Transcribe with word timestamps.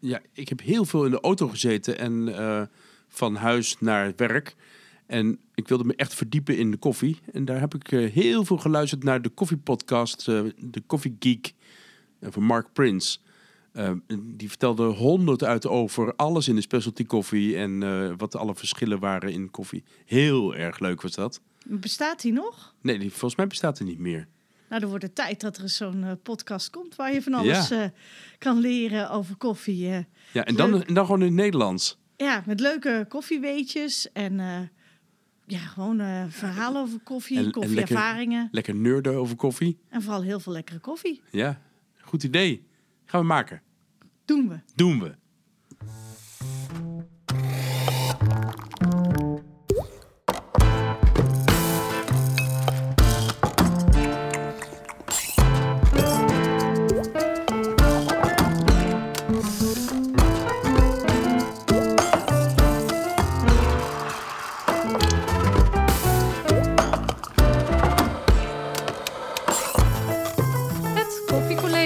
ja, 0.00 0.20
ik 0.32 0.48
heb 0.48 0.60
heel 0.60 0.84
veel 0.84 1.04
in 1.04 1.10
de 1.10 1.20
auto 1.20 1.48
gezeten 1.48 1.98
en 1.98 2.38
eh, 2.38 2.62
van 3.08 3.34
huis 3.34 3.76
naar 3.80 4.12
werk. 4.16 4.56
En 5.06 5.38
ik 5.54 5.68
wilde 5.68 5.84
me 5.84 5.94
echt 5.96 6.14
verdiepen 6.14 6.56
in 6.58 6.70
de 6.70 6.76
koffie. 6.76 7.18
En 7.32 7.44
daar 7.44 7.60
heb 7.60 7.74
ik 7.74 7.92
eh, 7.92 8.12
heel 8.12 8.44
veel 8.44 8.58
geluisterd 8.58 9.04
naar 9.04 9.22
de 9.22 9.28
koffiepodcast, 9.28 10.28
eh 10.28 10.42
de 10.56 10.82
Coffee 10.86 11.16
Geek 11.18 11.54
van 12.20 12.42
Mark 12.42 12.72
Prince. 12.72 13.18
Die 14.16 14.48
vertelde 14.48 14.84
honderd 14.84 15.44
uit 15.44 15.66
over 15.66 16.14
alles 16.14 16.48
in 16.48 16.54
de 16.54 16.60
specialty 16.60 17.04
koffie 17.04 17.56
en 17.56 18.16
wat 18.16 18.36
alle 18.36 18.54
verschillen 18.54 18.98
waren 18.98 19.32
in 19.32 19.50
koffie. 19.50 19.84
Heel 20.06 20.54
erg 20.54 20.78
leuk 20.78 21.02
was 21.02 21.14
dat. 21.14 21.40
Bestaat 21.64 22.20
die 22.20 22.32
nog? 22.32 22.74
Nee, 22.80 22.98
die, 22.98 23.10
volgens 23.10 23.36
mij 23.36 23.46
bestaat 23.46 23.78
er 23.78 23.84
niet 23.84 23.98
meer. 23.98 24.28
Nou, 24.70 24.80
dan 24.82 24.90
wordt 24.90 25.04
het 25.04 25.14
tijd 25.14 25.40
dat 25.40 25.56
er 25.58 25.68
zo'n 25.68 26.04
eh, 26.04 26.12
podcast 26.22 26.70
komt 26.70 26.96
waar 26.96 27.12
je 27.12 27.22
van 27.22 27.34
alles 27.34 27.70
eh, 27.70 27.84
kan 28.38 28.58
leren 28.58 29.10
over 29.10 29.36
koffie. 29.36 29.88
eh. 29.90 29.98
Ja, 30.32 30.44
en 30.44 30.54
dan, 30.56 30.84
en 30.84 30.94
dan 30.94 31.04
gewoon 31.04 31.20
in 31.20 31.26
het 31.26 31.34
Nederlands. 31.36 31.98
ja, 32.16 32.42
met 32.46 32.60
leuke 32.60 33.06
koffieweetjes 33.08 34.12
en 34.12 34.38
ja, 35.46 35.58
gewoon 35.58 36.30
verhalen 36.30 36.82
over 36.82 36.98
koffie, 37.00 37.36
En- 37.38 37.44
en 37.44 37.50
koffieervaringen. 37.50 38.48
Lekker 38.50 38.74
nerden 38.74 39.14
over 39.16 39.36
koffie. 39.36 39.78
En 39.88 40.02
vooral 40.02 40.22
heel 40.22 40.40
veel 40.40 40.52
lekkere 40.52 40.78
koffie. 40.78 41.20
Ja, 41.30 41.60
goed 42.00 42.22
idee. 42.24 42.66
Gaan 43.04 43.20
we 43.20 43.26
maken. 43.26 43.62
Doen 44.24 44.48
we. 44.48 44.58
Doen 44.74 45.00
we. 45.00 45.14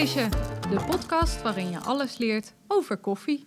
De 0.04 0.84
podcast 0.86 1.42
waarin 1.42 1.70
je 1.70 1.78
alles 1.78 2.18
leert 2.18 2.54
over 2.68 2.96
koffie. 2.96 3.44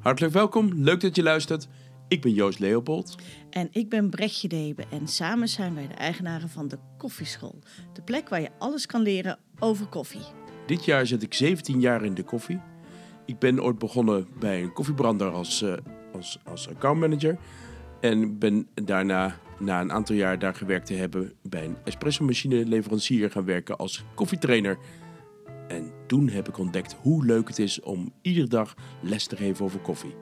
Hartelijk 0.00 0.34
welkom. 0.34 0.72
Leuk 0.74 1.00
dat 1.00 1.16
je 1.16 1.22
luistert. 1.22 1.68
Ik 2.08 2.20
ben 2.20 2.32
Joost 2.32 2.58
Leopold. 2.58 3.14
En 3.50 3.68
ik 3.72 3.88
ben 3.88 4.10
Brechtje 4.10 4.48
Debe 4.48 4.84
en 4.90 5.08
samen 5.08 5.48
zijn 5.48 5.74
wij 5.74 5.86
de 5.88 5.94
eigenaren 5.94 6.48
van 6.48 6.68
de 6.68 6.78
Koffieschool. 6.98 7.58
De 7.92 8.02
plek 8.02 8.28
waar 8.28 8.40
je 8.40 8.50
alles 8.58 8.86
kan 8.86 9.02
leren 9.02 9.38
over 9.58 9.86
koffie. 9.86 10.20
Dit 10.66 10.84
jaar 10.84 11.06
zit 11.06 11.22
ik 11.22 11.34
17 11.34 11.80
jaar 11.80 12.04
in 12.04 12.14
de 12.14 12.24
koffie. 12.24 12.60
Ik 13.26 13.38
ben 13.38 13.62
ooit 13.62 13.78
begonnen 13.78 14.26
bij 14.38 14.62
een 14.62 14.72
koffiebrander 14.72 15.30
als, 15.30 15.62
eh, 15.62 15.72
als, 16.12 16.38
als 16.44 16.68
accountmanager. 16.68 17.38
En 18.00 18.38
ben 18.38 18.68
daarna, 18.74 19.38
na 19.58 19.80
een 19.80 19.92
aantal 19.92 20.16
jaar 20.16 20.38
daar 20.38 20.54
gewerkt 20.54 20.86
te 20.86 20.94
hebben, 20.94 21.32
bij 21.42 21.64
een 21.64 21.76
espresso-machine 21.84 22.66
leverancier 22.66 23.30
gaan 23.30 23.44
werken 23.44 23.76
als 23.76 24.04
koffietrainer. 24.14 24.78
En 25.68 25.97
toen 26.08 26.28
heb 26.28 26.48
ik 26.48 26.58
ontdekt 26.58 26.96
hoe 27.00 27.24
leuk 27.24 27.48
het 27.48 27.58
is 27.58 27.80
om 27.80 28.12
iedere 28.22 28.46
dag 28.46 28.74
les 29.02 29.26
te 29.26 29.36
geven 29.36 29.64
over 29.64 29.80
koffie. 29.80 30.14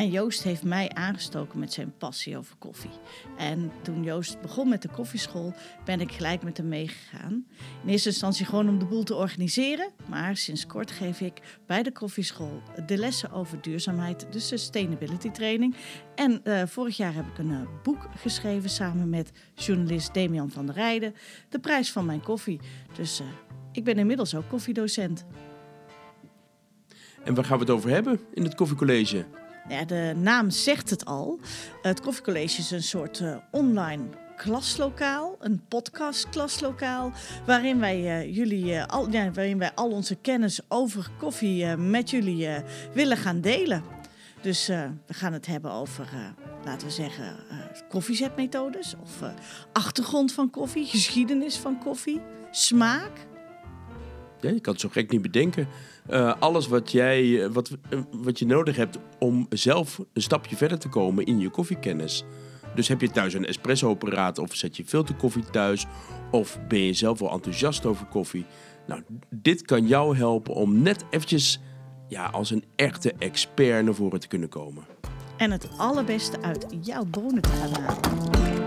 En 0.00 0.10
Joost 0.10 0.42
heeft 0.42 0.62
mij 0.62 0.88
aangestoken 0.88 1.58
met 1.58 1.72
zijn 1.72 1.94
passie 1.98 2.36
over 2.36 2.56
koffie. 2.56 2.90
En 3.36 3.72
toen 3.82 4.02
Joost 4.02 4.40
begon 4.40 4.68
met 4.68 4.82
de 4.82 4.88
koffieschool, 4.88 5.54
ben 5.84 6.00
ik 6.00 6.12
gelijk 6.12 6.42
met 6.42 6.56
hem 6.56 6.68
meegegaan. 6.68 7.46
In 7.82 7.88
eerste 7.88 8.08
instantie 8.08 8.46
gewoon 8.46 8.68
om 8.68 8.78
de 8.78 8.84
boel 8.84 9.02
te 9.02 9.14
organiseren. 9.14 9.90
Maar 10.08 10.36
sinds 10.36 10.66
kort 10.66 10.90
geef 10.90 11.20
ik 11.20 11.58
bij 11.66 11.82
de 11.82 11.92
koffieschool 11.92 12.62
de 12.86 12.96
lessen 12.96 13.32
over 13.32 13.60
duurzaamheid, 13.60 14.26
de 14.30 14.38
sustainability 14.38 15.30
training. 15.30 15.74
En 16.14 16.44
eh, 16.44 16.62
vorig 16.66 16.96
jaar 16.96 17.14
heb 17.14 17.26
ik 17.26 17.38
een 17.38 17.50
eh, 17.50 17.82
boek 17.82 18.08
geschreven 18.16 18.70
samen 18.70 19.08
met 19.08 19.30
journalist 19.54 20.14
Damian 20.14 20.50
van 20.50 20.66
der 20.66 20.74
Rijden. 20.74 21.14
De 21.48 21.58
prijs 21.58 21.92
van 21.92 22.06
mijn 22.06 22.22
koffie. 22.22 22.60
Dus 22.96 23.20
eh, 23.20 23.26
ik 23.72 23.84
ben 23.84 23.98
inmiddels 23.98 24.34
ook 24.34 24.48
koffiedocent. 24.48 25.24
En 27.24 27.34
waar 27.34 27.44
gaan 27.44 27.58
we 27.58 27.64
het 27.64 27.72
over 27.72 27.90
hebben 27.90 28.20
in 28.34 28.42
het 28.42 28.54
koffiecollege? 28.54 29.24
Ja, 29.68 29.84
de 29.84 30.12
naam 30.16 30.50
zegt 30.50 30.90
het 30.90 31.04
al. 31.04 31.40
Het 31.82 32.00
Koffiecollege 32.00 32.60
is 32.60 32.70
een 32.70 32.82
soort 32.82 33.20
eh, 33.20 33.36
online 33.50 34.04
klaslokaal, 34.36 35.36
een 35.40 35.62
podcastklaslokaal, 35.68 37.12
waarin 37.46 37.80
wij 37.80 38.20
eh, 38.20 38.36
jullie 38.36 38.74
eh, 38.74 38.86
al, 38.86 39.10
ja, 39.10 39.30
waarin 39.32 39.58
wij 39.58 39.72
al 39.74 39.90
onze 39.90 40.14
kennis 40.14 40.60
over 40.68 41.10
koffie 41.18 41.76
met 41.76 42.10
jullie 42.10 42.48
willen 42.92 43.16
gaan 43.16 43.40
delen. 43.40 43.82
Dus 44.40 44.66
we 45.06 45.14
gaan 45.14 45.32
het 45.32 45.46
hebben 45.46 45.70
over, 45.70 46.08
laten 46.64 46.86
we 46.86 46.92
zeggen, 46.92 47.36
koffiezetmethodes 47.88 48.94
of 49.02 49.30
achtergrond 49.72 50.32
van 50.32 50.50
koffie, 50.50 50.86
geschiedenis 50.86 51.56
van 51.56 51.78
koffie, 51.78 52.20
smaak. 52.50 53.28
Je 54.40 54.60
kan 54.60 54.72
het 54.72 54.82
zo 54.82 54.88
gek 54.88 55.10
niet 55.10 55.22
bedenken. 55.22 55.68
Eh, 56.06 56.34
alles 56.38 56.68
wat, 56.68 56.92
jij, 56.92 57.44
eh, 57.44 57.50
wat, 57.52 57.70
eh, 57.90 57.98
wat 58.10 58.38
je 58.38 58.46
nodig 58.46 58.76
hebt 58.76 58.98
om 59.18 59.46
zelf 59.50 60.00
een 60.12 60.22
stapje 60.22 60.56
verder 60.56 60.78
te 60.78 60.88
komen 60.88 61.26
in 61.26 61.38
je 61.38 61.50
koffiekennis. 61.50 62.24
Dus 62.74 62.88
heb 62.88 63.00
je 63.00 63.10
thuis 63.10 63.34
een 63.34 63.46
espresso-apparaat 63.46 64.38
of 64.38 64.54
zet 64.54 64.76
je 64.76 64.84
filterkoffie 64.84 65.44
thuis... 65.50 65.86
of 66.30 66.58
ben 66.68 66.80
je 66.80 66.92
zelf 66.92 67.18
wel 67.18 67.30
enthousiast 67.30 67.86
over 67.86 68.06
koffie... 68.06 68.44
Nou, 68.86 69.02
dit 69.30 69.62
kan 69.62 69.86
jou 69.86 70.16
helpen 70.16 70.54
om 70.54 70.82
net 70.82 71.04
eventjes 71.10 71.60
ja, 72.08 72.26
als 72.26 72.50
een 72.50 72.64
echte 72.76 73.14
expert 73.18 73.84
naar 73.84 73.94
voren 73.94 74.20
te 74.20 74.28
kunnen 74.28 74.48
komen. 74.48 74.84
En 75.36 75.50
het 75.50 75.68
allerbeste 75.76 76.42
uit 76.42 76.66
jouw 76.80 77.04
bonen 77.04 77.42
te 77.42 77.48
halen. 77.48 78.59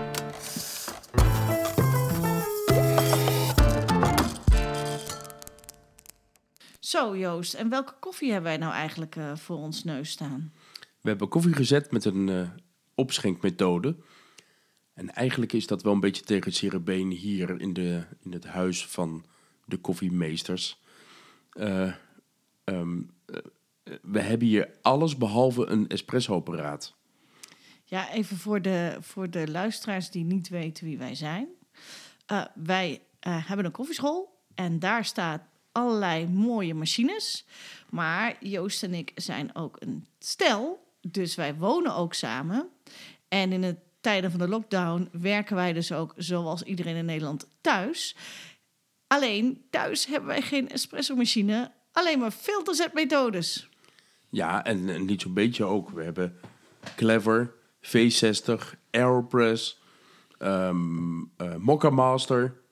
Zo 6.94 7.16
Joost, 7.16 7.54
en 7.54 7.68
welke 7.68 7.94
koffie 8.00 8.32
hebben 8.32 8.50
wij 8.50 8.60
nou 8.60 8.72
eigenlijk 8.72 9.16
eh, 9.16 9.36
voor 9.36 9.56
ons 9.56 9.84
neus 9.84 10.10
staan? 10.10 10.52
We 11.00 11.08
hebben 11.08 11.28
koffie 11.28 11.52
gezet 11.52 11.90
met 11.90 12.04
een 12.04 12.28
eh, 12.28 12.48
opschenkmethode. 12.94 13.96
En 14.92 15.14
eigenlijk 15.14 15.52
is 15.52 15.66
dat 15.66 15.82
wel 15.82 15.92
een 15.92 16.00
beetje 16.00 16.22
tegen 16.22 16.44
het 16.44 16.54
zere 16.54 16.80
been 16.80 17.10
hier 17.10 17.60
in, 17.60 17.72
de, 17.72 18.04
in 18.20 18.32
het 18.32 18.44
huis 18.44 18.86
van 18.86 19.24
de 19.64 19.76
koffiemeesters. 19.76 20.82
Eh, 21.50 21.92
ehm, 22.64 23.02
eh, 23.26 23.36
we 24.02 24.20
hebben 24.20 24.48
hier 24.48 24.70
alles 24.82 25.16
behalve 25.16 25.66
een 25.66 25.88
espresso-apparaat. 25.88 26.94
Ja, 27.84 28.10
even 28.10 28.36
voor 28.36 28.62
de, 28.62 28.96
voor 29.00 29.30
de 29.30 29.50
luisteraars 29.50 30.10
die 30.10 30.24
niet 30.24 30.48
weten 30.48 30.84
wie 30.84 30.98
wij 30.98 31.14
zijn. 31.14 31.48
Wij 32.54 33.02
hebben 33.20 33.64
een 33.64 33.72
koffieschool 33.72 34.42
en 34.54 34.78
daar 34.78 35.04
staat 35.04 35.52
allerlei 35.74 36.26
mooie 36.26 36.74
machines. 36.74 37.46
Maar 37.90 38.36
Joost 38.40 38.82
en 38.82 38.94
ik 38.94 39.12
zijn 39.14 39.54
ook 39.54 39.76
een 39.78 40.06
stel, 40.18 40.86
dus 41.00 41.34
wij 41.34 41.54
wonen 41.54 41.94
ook 41.94 42.14
samen. 42.14 42.68
En 43.28 43.52
in 43.52 43.60
de 43.60 43.76
tijden 44.00 44.30
van 44.30 44.40
de 44.40 44.48
lockdown 44.48 45.08
werken 45.12 45.56
wij 45.56 45.72
dus 45.72 45.92
ook, 45.92 46.12
zoals 46.16 46.62
iedereen 46.62 46.96
in 46.96 47.04
Nederland, 47.04 47.48
thuis. 47.60 48.16
Alleen 49.06 49.66
thuis 49.70 50.06
hebben 50.06 50.28
wij 50.28 50.42
geen 50.42 50.68
espresso-machine, 50.68 51.72
alleen 51.92 52.18
maar 52.18 52.30
filterzetmethodes. 52.30 53.68
Ja, 54.28 54.64
en, 54.64 55.04
niet 55.04 55.22
zo'n 55.22 55.34
beetje 55.34 55.64
ook. 55.64 55.90
We 55.90 56.02
hebben 56.02 56.38
Clever, 56.96 57.54
V60, 57.80 58.54
Aeropress, 58.90 59.82
Mokka 61.58 61.90
Master, 61.90 62.62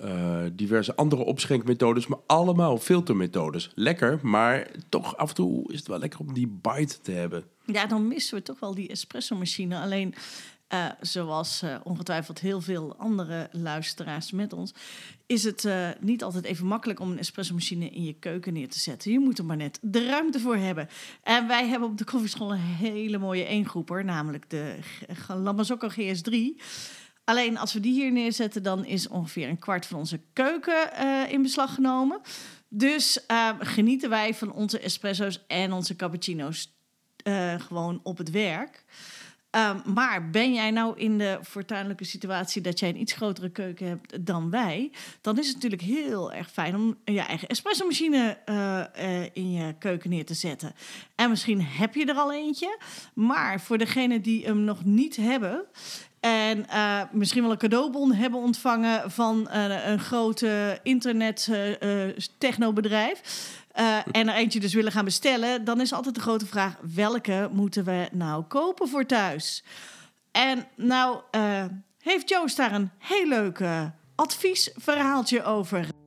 eh, 0.00 0.42
diverse 0.52 0.96
andere 0.96 1.24
opschenkmethodes, 1.24 2.06
maar 2.06 2.18
allemaal 2.26 2.78
filtermethodes. 2.78 3.70
Lekker, 3.74 4.18
maar 4.22 4.70
toch 4.88 5.16
af 5.16 5.28
en 5.28 5.34
toe 5.34 5.72
is 5.72 5.78
het 5.78 5.88
wel 5.88 5.98
lekker 5.98 6.20
om 6.20 6.34
die 6.34 6.58
bite 6.62 7.00
te 7.00 7.12
hebben. 7.12 7.44
Ja, 7.64 7.86
dan 7.86 8.08
missen 8.08 8.34
we 8.34 8.42
toch 8.42 8.60
wel 8.60 8.74
die 8.74 8.88
espresso-machine. 8.88 9.78
Alleen, 9.78 10.14
eh, 10.68 10.86
zoals 11.00 11.62
eh, 11.62 11.76
ongetwijfeld 11.82 12.40
heel 12.40 12.60
veel 12.60 12.96
andere 12.96 13.48
luisteraars 13.52 14.32
met 14.32 14.52
ons, 14.52 14.74
is 15.26 15.44
het 15.44 15.68
niet 16.00 16.22
altijd 16.22 16.44
even 16.44 16.66
makkelijk 16.66 17.00
om 17.00 17.10
een 17.10 17.18
espresso-machine 17.18 17.90
in 17.90 18.04
je 18.04 18.14
keuken 18.18 18.52
neer 18.52 18.68
te 18.68 18.78
zetten. 18.78 19.12
Je 19.12 19.18
moet 19.18 19.38
er 19.38 19.44
maar 19.44 19.56
net 19.56 19.78
de 19.82 20.06
ruimte 20.06 20.40
voor 20.40 20.56
hebben. 20.56 20.88
En 21.22 21.46
wij 21.46 21.66
hebben 21.66 21.88
op 21.88 21.98
de 21.98 22.04
koffieschool 22.04 22.52
een 22.52 22.58
hele 22.58 23.18
mooie 23.18 23.44
eengroeper, 23.44 24.04
namelijk 24.04 24.50
de 24.50 24.78
Lamazocco 25.28 25.88
GS3. 25.88 26.62
Alleen 27.28 27.58
als 27.58 27.72
we 27.72 27.80
die 27.80 27.92
hier 27.92 28.12
neerzetten, 28.12 28.62
dan 28.62 28.84
is 28.84 29.08
ongeveer 29.08 29.48
een 29.48 29.58
kwart 29.58 29.86
van 29.86 29.98
onze 29.98 30.20
keuken 30.32 30.92
eh, 30.92 31.32
in 31.32 31.42
beslag 31.42 31.74
genomen. 31.74 32.20
Dus 32.68 33.26
eh, 33.26 33.48
genieten 33.58 34.10
wij 34.10 34.34
van 34.34 34.52
onze 34.52 34.80
espresso's 34.80 35.44
en 35.46 35.72
onze 35.72 35.96
cappuccino's 35.96 36.72
eh, 37.16 37.60
gewoon 37.60 38.00
op 38.02 38.18
het 38.18 38.30
werk. 38.30 38.84
Ehm, 39.50 39.76
maar 39.94 40.30
ben 40.30 40.54
jij 40.54 40.70
nou 40.70 40.98
in 40.98 41.18
de 41.18 41.38
fortuinlijke 41.42 42.04
situatie 42.04 42.62
dat 42.62 42.78
jij 42.78 42.88
een 42.88 43.00
iets 43.00 43.12
grotere 43.12 43.50
keuken 43.50 43.86
hebt 43.86 44.26
dan 44.26 44.50
wij, 44.50 44.92
dan 45.20 45.38
is 45.38 45.46
het 45.46 45.54
natuurlijk 45.54 45.82
heel 45.82 46.32
erg 46.32 46.50
fijn 46.50 46.74
om 46.74 46.98
je 47.04 47.20
eigen 47.20 47.48
espresso-machine 47.48 48.38
uh, 48.46 49.24
in 49.32 49.52
je 49.52 49.74
keuken 49.78 50.10
neer 50.10 50.24
te 50.24 50.34
zetten. 50.34 50.74
En 51.14 51.30
misschien 51.30 51.62
heb 51.62 51.94
je 51.94 52.04
er 52.04 52.14
al 52.14 52.32
eentje, 52.32 52.78
maar 53.14 53.60
voor 53.60 53.78
degenen 53.78 54.22
die 54.22 54.44
hem 54.44 54.60
nog 54.60 54.84
niet 54.84 55.16
hebben, 55.16 55.64
en 56.20 56.66
uh, 56.70 57.02
misschien 57.12 57.42
wel 57.42 57.50
een 57.50 57.58
cadeaubon 57.58 58.12
hebben 58.12 58.40
ontvangen 58.40 59.10
van 59.10 59.48
uh, 59.52 59.86
een 59.86 59.98
grote 59.98 60.80
internet 60.82 61.48
uh, 61.50 62.16
technobedrijf. 62.38 63.20
en 64.12 64.28
er 64.28 64.34
eentje 64.34 64.60
dus 64.60 64.74
willen 64.74 64.92
gaan 64.92 65.04
bestellen. 65.04 65.64
Dan 65.64 65.80
is 65.80 65.92
altijd 65.92 66.14
de 66.14 66.20
grote 66.20 66.46
vraag: 66.46 66.76
welke 66.94 67.48
moeten 67.52 67.84
we 67.84 68.08
nou 68.12 68.42
kopen 68.42 68.88
voor 68.88 69.06
thuis? 69.06 69.64
En 70.32 70.66
nou 70.76 71.20
heeft 71.98 72.28
Joost 72.28 72.56
daar 72.56 72.72
een 72.72 72.90
heel 72.98 73.26
leuk 73.26 73.60
adviesverhaaltje 74.14 75.44
over. 75.44 75.97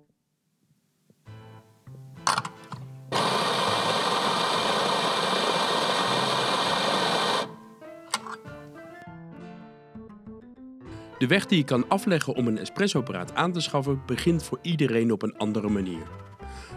De 11.21 11.27
weg 11.27 11.45
die 11.45 11.57
je 11.57 11.63
kan 11.63 11.87
afleggen 11.87 12.35
om 12.35 12.47
een 12.47 12.57
espressoapparaat 12.57 13.35
aan 13.35 13.51
te 13.51 13.61
schaffen 13.61 14.01
begint 14.05 14.43
voor 14.43 14.59
iedereen 14.61 15.11
op 15.11 15.21
een 15.21 15.37
andere 15.37 15.69
manier. 15.69 16.03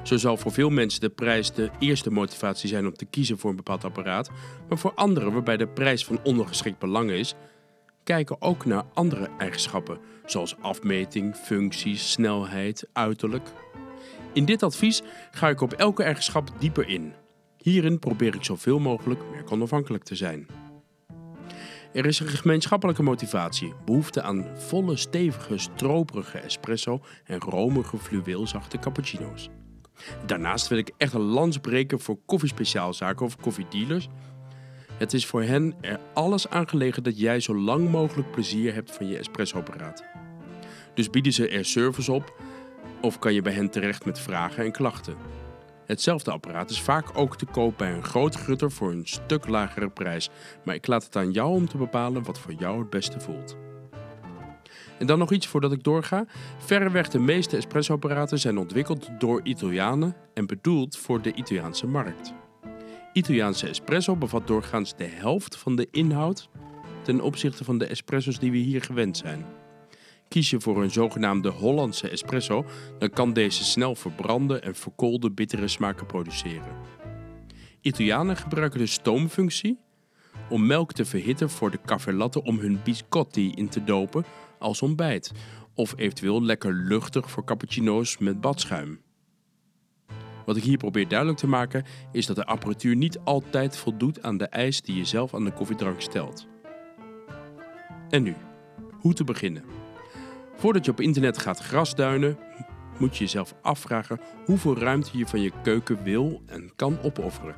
Zo 0.02 0.16
zal 0.16 0.36
voor 0.36 0.52
veel 0.52 0.70
mensen 0.70 1.00
de 1.00 1.08
prijs 1.08 1.52
de 1.52 1.70
eerste 1.78 2.10
motivatie 2.10 2.68
zijn 2.68 2.86
om 2.86 2.94
te 2.94 3.04
kiezen 3.04 3.38
voor 3.38 3.50
een 3.50 3.56
bepaald 3.56 3.84
apparaat, 3.84 4.30
maar 4.68 4.78
voor 4.78 4.94
anderen, 4.94 5.32
waarbij 5.32 5.56
de 5.56 5.68
prijs 5.68 6.04
van 6.04 6.20
ondergeschikt 6.22 6.78
belang 6.78 7.10
is, 7.10 7.34
kijken 8.02 8.42
ook 8.42 8.64
naar 8.64 8.84
andere 8.94 9.28
eigenschappen, 9.38 9.98
zoals 10.24 10.56
afmeting, 10.60 11.36
functies, 11.36 12.10
snelheid, 12.10 12.88
uiterlijk. 12.92 13.48
In 14.32 14.44
dit 14.44 14.62
advies 14.62 15.02
ga 15.30 15.48
ik 15.48 15.60
op 15.60 15.72
elke 15.72 16.02
eigenschap 16.02 16.50
dieper 16.58 16.88
in. 16.88 17.12
Hierin 17.56 17.98
probeer 17.98 18.34
ik 18.34 18.44
zoveel 18.44 18.78
mogelijk 18.78 19.20
merkonafhankelijk 19.32 20.04
te 20.04 20.14
zijn. 20.14 20.63
Er 21.94 22.06
is 22.06 22.20
een 22.20 22.28
gemeenschappelijke 22.28 23.02
motivatie, 23.02 23.72
behoefte 23.84 24.22
aan 24.22 24.46
volle, 24.56 24.96
stevige, 24.96 25.58
stroperige 25.58 26.38
espresso 26.38 27.00
en 27.24 27.40
romige, 27.40 27.98
fluweelzachte 27.98 28.78
cappuccino's. 28.78 29.50
Daarnaast 30.26 30.68
wil 30.68 30.78
ik 30.78 30.90
echt 30.96 31.12
een 31.12 31.20
lans 31.20 31.58
breken 31.58 32.00
voor 32.00 32.18
koffiespeciaalzaken 32.26 33.26
of 33.26 33.36
koffiedealers. 33.36 34.08
Het 34.98 35.12
is 35.12 35.26
voor 35.26 35.42
hen 35.42 35.74
er 35.80 36.00
alles 36.14 36.48
aangelegen 36.48 37.02
dat 37.02 37.18
jij 37.18 37.40
zo 37.40 37.56
lang 37.56 37.90
mogelijk 37.90 38.30
plezier 38.30 38.74
hebt 38.74 38.90
van 38.90 39.06
je 39.08 39.18
espressoapparaat. 39.18 40.04
Dus 40.94 41.10
bieden 41.10 41.32
ze 41.32 41.48
er 41.48 41.64
service 41.64 42.12
op 42.12 42.40
of 43.00 43.18
kan 43.18 43.34
je 43.34 43.42
bij 43.42 43.52
hen 43.52 43.70
terecht 43.70 44.04
met 44.04 44.20
vragen 44.20 44.64
en 44.64 44.72
klachten. 44.72 45.16
Hetzelfde 45.86 46.30
apparaat 46.30 46.70
is 46.70 46.80
vaak 46.80 47.18
ook 47.18 47.36
te 47.36 47.46
koop 47.46 47.78
bij 47.78 47.92
een 47.92 48.04
grote 48.04 48.38
grutter 48.38 48.70
voor 48.72 48.90
een 48.90 49.06
stuk 49.06 49.48
lagere 49.48 49.90
prijs, 49.90 50.30
maar 50.64 50.74
ik 50.74 50.86
laat 50.86 51.04
het 51.04 51.16
aan 51.16 51.32
jou 51.32 51.54
om 51.54 51.68
te 51.68 51.76
bepalen 51.76 52.22
wat 52.22 52.38
voor 52.38 52.52
jou 52.52 52.78
het 52.78 52.90
beste 52.90 53.20
voelt. 53.20 53.56
En 54.98 55.06
dan 55.06 55.18
nog 55.18 55.32
iets 55.32 55.46
voordat 55.46 55.72
ik 55.72 55.82
doorga. 55.82 56.26
Verreweg 56.58 57.08
de 57.08 57.18
meeste 57.18 57.56
espressoapparaten 57.56 58.38
zijn 58.38 58.58
ontwikkeld 58.58 59.08
door 59.18 59.40
Italianen 59.42 60.16
en 60.34 60.46
bedoeld 60.46 60.96
voor 60.96 61.22
de 61.22 61.32
Italiaanse 61.32 61.86
markt. 61.86 62.32
Italiaanse 63.12 63.68
espresso 63.68 64.16
bevat 64.16 64.46
doorgaans 64.46 64.96
de 64.96 65.04
helft 65.04 65.56
van 65.56 65.76
de 65.76 65.88
inhoud 65.90 66.48
ten 67.02 67.20
opzichte 67.20 67.64
van 67.64 67.78
de 67.78 67.86
espresso's 67.86 68.38
die 68.38 68.50
we 68.50 68.56
hier 68.56 68.82
gewend 68.82 69.16
zijn. 69.16 69.44
Kies 70.34 70.50
je 70.50 70.60
voor 70.60 70.82
een 70.82 70.90
zogenaamde 70.90 71.48
Hollandse 71.48 72.08
espresso, 72.08 72.64
dan 72.98 73.10
kan 73.10 73.32
deze 73.32 73.64
snel 73.64 73.94
verbranden 73.94 74.62
en 74.62 74.74
verkoolde 74.74 75.30
bittere 75.30 75.68
smaken 75.68 76.06
produceren. 76.06 76.76
Italianen 77.80 78.36
gebruiken 78.36 78.78
de 78.78 78.86
stoomfunctie 78.86 79.78
om 80.48 80.66
melk 80.66 80.92
te 80.92 81.04
verhitten 81.04 81.50
voor 81.50 81.70
de 81.70 81.80
caffè 81.84 82.12
latte 82.12 82.42
om 82.42 82.58
hun 82.58 82.80
biscotti 82.84 83.50
in 83.50 83.68
te 83.68 83.84
dopen 83.84 84.24
als 84.58 84.82
ontbijt, 84.82 85.32
of 85.74 85.94
eventueel 85.96 86.42
lekker 86.42 86.72
luchtig 86.72 87.30
voor 87.30 87.44
cappuccino's 87.44 88.18
met 88.18 88.40
badschuim. 88.40 89.00
Wat 90.46 90.56
ik 90.56 90.62
hier 90.62 90.78
probeer 90.78 91.08
duidelijk 91.08 91.38
te 91.38 91.46
maken 91.46 91.84
is 92.12 92.26
dat 92.26 92.36
de 92.36 92.44
apparatuur 92.44 92.96
niet 92.96 93.18
altijd 93.18 93.76
voldoet 93.76 94.22
aan 94.22 94.36
de 94.36 94.46
eis 94.46 94.82
die 94.82 94.96
je 94.96 95.04
zelf 95.04 95.34
aan 95.34 95.44
de 95.44 95.52
koffiedrank 95.52 96.00
stelt. 96.00 96.46
En 98.08 98.22
nu, 98.22 98.34
hoe 99.00 99.12
te 99.12 99.24
beginnen? 99.24 99.83
Voordat 100.56 100.84
je 100.84 100.90
op 100.90 101.00
internet 101.00 101.38
gaat 101.38 101.58
grasduinen, 101.58 102.38
moet 102.98 103.16
je 103.16 103.24
jezelf 103.24 103.54
afvragen 103.62 104.20
hoeveel 104.44 104.78
ruimte 104.78 105.18
je 105.18 105.26
van 105.26 105.40
je 105.40 105.52
keuken 105.62 106.02
wil 106.02 106.42
en 106.46 106.70
kan 106.76 106.98
opofferen. 107.02 107.56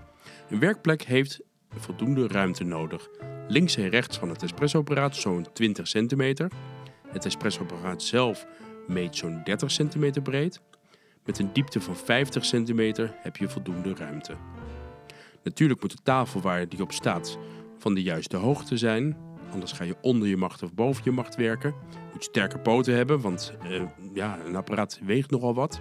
Een 0.50 0.58
werkplek 0.58 1.02
heeft 1.02 1.40
voldoende 1.76 2.28
ruimte 2.28 2.64
nodig. 2.64 3.08
Links 3.48 3.76
en 3.76 3.88
rechts 3.88 4.18
van 4.18 4.28
het 4.28 4.42
espressoapparaat 4.42 5.16
zo'n 5.16 5.46
20 5.52 5.88
centimeter. 5.88 6.50
Het 7.08 7.24
espressoapparaat 7.24 8.02
zelf 8.02 8.46
meet 8.86 9.16
zo'n 9.16 9.40
30 9.44 9.70
centimeter 9.70 10.22
breed. 10.22 10.60
Met 11.24 11.38
een 11.38 11.52
diepte 11.52 11.80
van 11.80 11.96
50 11.96 12.44
centimeter 12.44 13.14
heb 13.22 13.36
je 13.36 13.48
voldoende 13.48 13.94
ruimte. 13.94 14.36
Natuurlijk 15.42 15.80
moet 15.80 15.90
de 15.90 16.02
tafel 16.02 16.40
waar 16.40 16.68
die 16.68 16.82
op 16.82 16.92
staat 16.92 17.38
van 17.78 17.94
de 17.94 18.02
juiste 18.02 18.36
hoogte 18.36 18.76
zijn. 18.76 19.16
Anders 19.52 19.72
ga 19.72 19.84
je 19.84 19.96
onder 20.00 20.28
je 20.28 20.36
macht 20.36 20.62
of 20.62 20.74
boven 20.74 21.04
je 21.04 21.10
macht 21.10 21.36
werken. 21.36 21.74
Moet 22.12 22.24
je 22.24 22.30
sterke 22.30 22.58
poten 22.58 22.94
hebben, 22.94 23.20
want 23.20 23.52
uh, 23.64 23.82
ja, 24.14 24.38
een 24.46 24.56
apparaat 24.56 24.98
weegt 25.04 25.30
nogal 25.30 25.54
wat. 25.54 25.80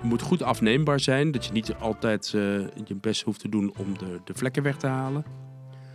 Het 0.00 0.08
moet 0.08 0.22
goed 0.22 0.42
afneembaar 0.42 1.00
zijn, 1.00 1.30
dat 1.30 1.44
je 1.44 1.52
niet 1.52 1.74
altijd 1.74 2.32
uh, 2.36 2.42
je 2.84 2.94
best 2.94 3.22
hoeft 3.22 3.40
te 3.40 3.48
doen 3.48 3.72
om 3.78 3.98
de, 3.98 4.20
de 4.24 4.34
vlekken 4.34 4.62
weg 4.62 4.76
te 4.76 4.86
halen. 4.86 5.24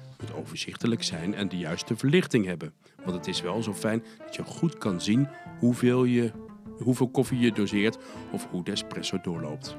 Het 0.10 0.22
moet 0.22 0.44
overzichtelijk 0.44 1.04
zijn 1.04 1.34
en 1.36 1.50
de 1.50 1.58
juiste 1.58 1.96
verlichting 1.96 2.46
hebben. 2.46 2.74
Want 3.04 3.18
het 3.18 3.28
is 3.28 3.42
wel 3.42 3.64
zo 3.64 3.74
fijn 3.74 4.04
dat 4.26 4.36
je 4.36 4.44
goed 4.44 4.78
kan 4.78 5.02
zien 5.02 5.28
hoeveel, 5.60 6.04
je, 6.04 6.32
hoeveel 6.78 7.10
koffie 7.10 7.40
je 7.40 7.52
doseert 7.52 7.98
of 8.32 8.48
hoe 8.50 8.64
de 8.64 8.72
espresso 8.72 9.22
doorloopt. 9.22 9.76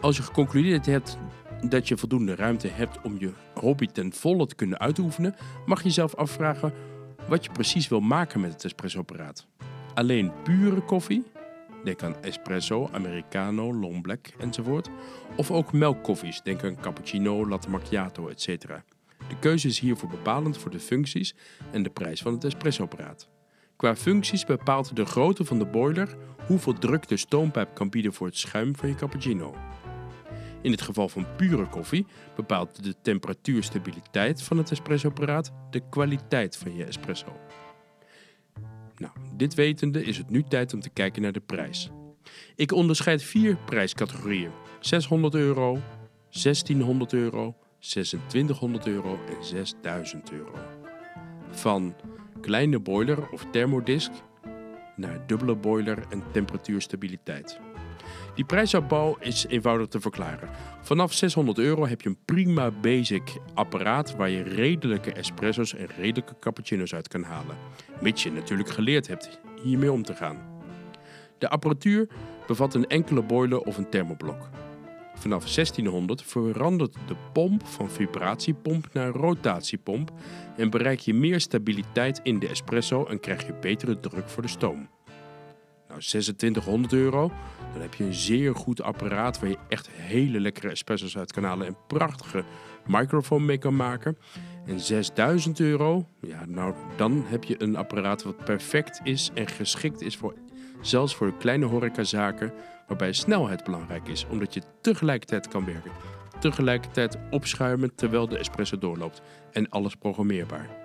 Als 0.00 0.16
je 0.16 0.22
geconcludeerd 0.22 0.86
hebt 0.86 1.18
dat 1.68 1.88
je 1.88 1.96
voldoende 1.96 2.34
ruimte 2.34 2.68
hebt 2.68 3.00
om 3.02 3.16
je 3.18 3.32
hobby 3.60 3.86
ten 3.86 4.12
volle 4.12 4.46
te 4.46 4.54
kunnen 4.54 4.78
uitoefenen, 4.78 5.34
mag 5.66 5.78
je 5.78 5.84
jezelf 5.84 6.14
afvragen 6.14 6.72
wat 7.28 7.44
je 7.44 7.50
precies 7.50 7.88
wil 7.88 8.00
maken 8.00 8.40
met 8.40 8.52
het 8.52 8.64
espressoapparaat. 8.64 9.46
Alleen 9.94 10.32
pure 10.42 10.80
koffie, 10.80 11.24
denk 11.84 12.02
aan 12.02 12.22
espresso, 12.22 12.88
americano, 12.92 13.74
long 13.74 14.02
black 14.02 14.26
enzovoort, 14.38 14.88
of 15.36 15.50
ook 15.50 15.72
melkkoffies, 15.72 16.42
denk 16.42 16.64
aan 16.64 16.80
cappuccino, 16.80 17.48
latte 17.48 17.70
macchiato 17.70 18.28
etc. 18.28 18.46
De 19.28 19.38
keuze 19.40 19.68
is 19.68 19.78
hiervoor 19.78 20.08
bepalend 20.08 20.58
voor 20.58 20.70
de 20.70 20.80
functies 20.80 21.34
en 21.72 21.82
de 21.82 21.90
prijs 21.90 22.22
van 22.22 22.32
het 22.32 22.44
espressoapparaat. 22.44 23.28
Qua 23.76 23.96
functies 23.96 24.44
bepaalt 24.44 24.96
de 24.96 25.04
grootte 25.04 25.44
van 25.44 25.58
de 25.58 25.66
boiler 25.66 26.16
hoeveel 26.46 26.72
druk 26.72 27.08
de 27.08 27.16
stoompijp 27.16 27.74
kan 27.74 27.90
bieden 27.90 28.12
voor 28.12 28.26
het 28.26 28.36
schuim 28.36 28.76
van 28.76 28.88
je 28.88 28.94
cappuccino. 28.94 29.54
In 30.62 30.70
het 30.70 30.82
geval 30.82 31.08
van 31.08 31.26
pure 31.36 31.66
koffie 31.66 32.06
bepaalt 32.36 32.84
de 32.84 32.94
temperatuurstabiliteit 33.02 34.42
van 34.42 34.58
het 34.58 34.70
espressoapparaat 34.70 35.52
de 35.70 35.82
kwaliteit 35.90 36.56
van 36.56 36.76
je 36.76 36.84
espresso. 36.84 37.36
Nou, 38.96 39.12
dit 39.36 39.54
wetende 39.54 40.04
is 40.04 40.18
het 40.18 40.30
nu 40.30 40.42
tijd 40.42 40.74
om 40.74 40.80
te 40.80 40.90
kijken 40.90 41.22
naar 41.22 41.32
de 41.32 41.40
prijs. 41.40 41.90
Ik 42.56 42.72
onderscheid 42.72 43.22
vier 43.22 43.56
prijscategorieën: 43.56 44.50
600 44.80 45.34
euro, 45.34 45.78
1600 46.42 47.12
euro, 47.12 47.56
2600 47.78 48.86
euro 48.86 49.18
en 49.28 49.44
6000 49.44 50.32
euro. 50.32 50.54
Van 51.50 51.94
kleine 52.40 52.78
boiler 52.78 53.30
of 53.30 53.46
thermodisk 53.52 54.10
naar 54.96 55.26
dubbele 55.26 55.56
boiler 55.56 56.06
en 56.10 56.22
temperatuurstabiliteit. 56.32 57.60
Die 58.40 58.48
prijsopbouw 58.48 59.16
is 59.18 59.46
eenvoudig 59.48 59.86
te 59.86 60.00
verklaren. 60.00 60.48
Vanaf 60.82 61.12
600 61.12 61.58
euro 61.58 61.86
heb 61.86 62.00
je 62.00 62.08
een 62.08 62.18
prima 62.24 62.70
basic 62.70 63.36
apparaat 63.54 64.16
waar 64.16 64.30
je 64.30 64.42
redelijke 64.42 65.12
espresso's 65.12 65.74
en 65.74 65.86
redelijke 65.86 66.34
cappuccino's 66.40 66.94
uit 66.94 67.08
kan 67.08 67.22
halen. 67.22 67.56
Mits 68.00 68.22
je 68.22 68.32
natuurlijk 68.32 68.68
geleerd 68.68 69.06
hebt 69.06 69.40
hiermee 69.62 69.92
om 69.92 70.02
te 70.02 70.14
gaan. 70.14 70.38
De 71.38 71.48
apparatuur 71.48 72.08
bevat 72.46 72.74
een 72.74 72.86
enkele 72.86 73.22
boiler 73.22 73.60
of 73.60 73.76
een 73.76 73.88
thermoblok. 73.88 74.48
Vanaf 75.14 75.44
1600 75.44 76.22
verandert 76.22 76.96
de 77.06 77.16
pomp 77.32 77.66
van 77.66 77.90
vibratiepomp 77.90 78.88
naar 78.92 79.10
rotatiepomp 79.10 80.12
en 80.56 80.70
bereik 80.70 81.00
je 81.00 81.14
meer 81.14 81.40
stabiliteit 81.40 82.20
in 82.22 82.38
de 82.38 82.48
espresso 82.48 83.06
en 83.06 83.20
krijg 83.20 83.46
je 83.46 83.54
betere 83.60 84.00
druk 84.00 84.28
voor 84.28 84.42
de 84.42 84.48
stoom. 84.48 84.88
Nou, 85.90 86.02
2600 86.02 86.92
euro, 86.92 87.32
dan 87.72 87.80
heb 87.80 87.94
je 87.94 88.04
een 88.04 88.14
zeer 88.14 88.54
goed 88.54 88.82
apparaat 88.82 89.40
waar 89.40 89.50
je 89.50 89.58
echt 89.68 89.90
hele 89.90 90.40
lekkere 90.40 90.70
espresso's 90.70 91.16
uit 91.16 91.32
kan 91.32 91.44
halen 91.44 91.66
en 91.66 91.76
prachtige 91.86 92.44
microfoon 92.86 93.44
mee 93.44 93.58
kan 93.58 93.76
maken. 93.76 94.18
En 94.66 94.80
6000 94.80 95.60
euro, 95.60 96.06
ja, 96.20 96.44
nou, 96.46 96.74
dan 96.96 97.24
heb 97.26 97.44
je 97.44 97.62
een 97.62 97.76
apparaat 97.76 98.22
wat 98.22 98.44
perfect 98.44 99.00
is 99.02 99.30
en 99.34 99.48
geschikt 99.48 100.00
is 100.00 100.16
voor 100.16 100.34
zelfs 100.80 101.14
voor 101.14 101.36
kleine 101.36 101.66
horecazaken, 101.66 102.52
waarbij 102.86 103.12
snelheid 103.12 103.64
belangrijk 103.64 104.08
is, 104.08 104.26
omdat 104.30 104.54
je 104.54 104.62
tegelijkertijd 104.80 105.48
kan 105.48 105.64
werken. 105.64 105.90
Tegelijkertijd 106.40 107.18
opschuimen 107.30 107.94
terwijl 107.94 108.28
de 108.28 108.38
espresso 108.38 108.78
doorloopt 108.78 109.22
en 109.52 109.68
alles 109.68 109.94
programmeerbaar. 109.94 110.79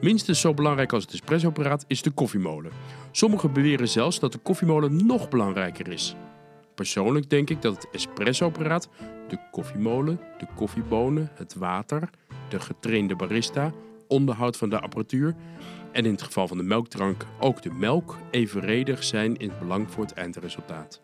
Minstens 0.00 0.40
zo 0.40 0.54
belangrijk 0.54 0.92
als 0.92 1.02
het 1.02 1.12
espressoapparaat 1.12 1.84
is 1.86 2.02
de 2.02 2.10
koffiemolen. 2.10 2.72
Sommigen 3.10 3.52
beweren 3.52 3.88
zelfs 3.88 4.18
dat 4.18 4.32
de 4.32 4.38
koffiemolen 4.38 5.06
nog 5.06 5.28
belangrijker 5.28 5.88
is. 5.88 6.14
Persoonlijk 6.74 7.30
denk 7.30 7.50
ik 7.50 7.62
dat 7.62 7.74
het 7.74 7.88
espressoapparaat, 7.92 8.88
de 9.28 9.38
koffiemolen, 9.50 10.20
de 10.38 10.46
koffiebonen, 10.54 11.30
het 11.34 11.54
water, 11.54 12.10
de 12.48 12.60
getrainde 12.60 13.16
barista, 13.16 13.72
onderhoud 14.08 14.56
van 14.56 14.70
de 14.70 14.80
apparatuur 14.80 15.34
en 15.92 16.04
in 16.04 16.12
het 16.12 16.22
geval 16.22 16.48
van 16.48 16.56
de 16.56 16.62
melkdrank 16.62 17.26
ook 17.40 17.62
de 17.62 17.72
melk 17.72 18.18
evenredig 18.30 19.04
zijn 19.04 19.36
in 19.36 19.48
het 19.48 19.58
belang 19.58 19.90
voor 19.90 20.04
het 20.04 20.12
eindresultaat. 20.12 21.00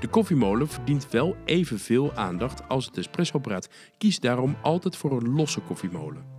De 0.00 0.08
koffiemolen 0.08 0.68
verdient 0.68 1.10
wel 1.10 1.36
evenveel 1.44 2.12
aandacht 2.12 2.68
als 2.68 2.86
het 2.86 2.96
espressoapparaat. 2.96 3.68
Kies 3.98 4.20
daarom 4.20 4.56
altijd 4.62 4.96
voor 4.96 5.12
een 5.12 5.34
losse 5.34 5.60
koffiemolen. 5.60 6.35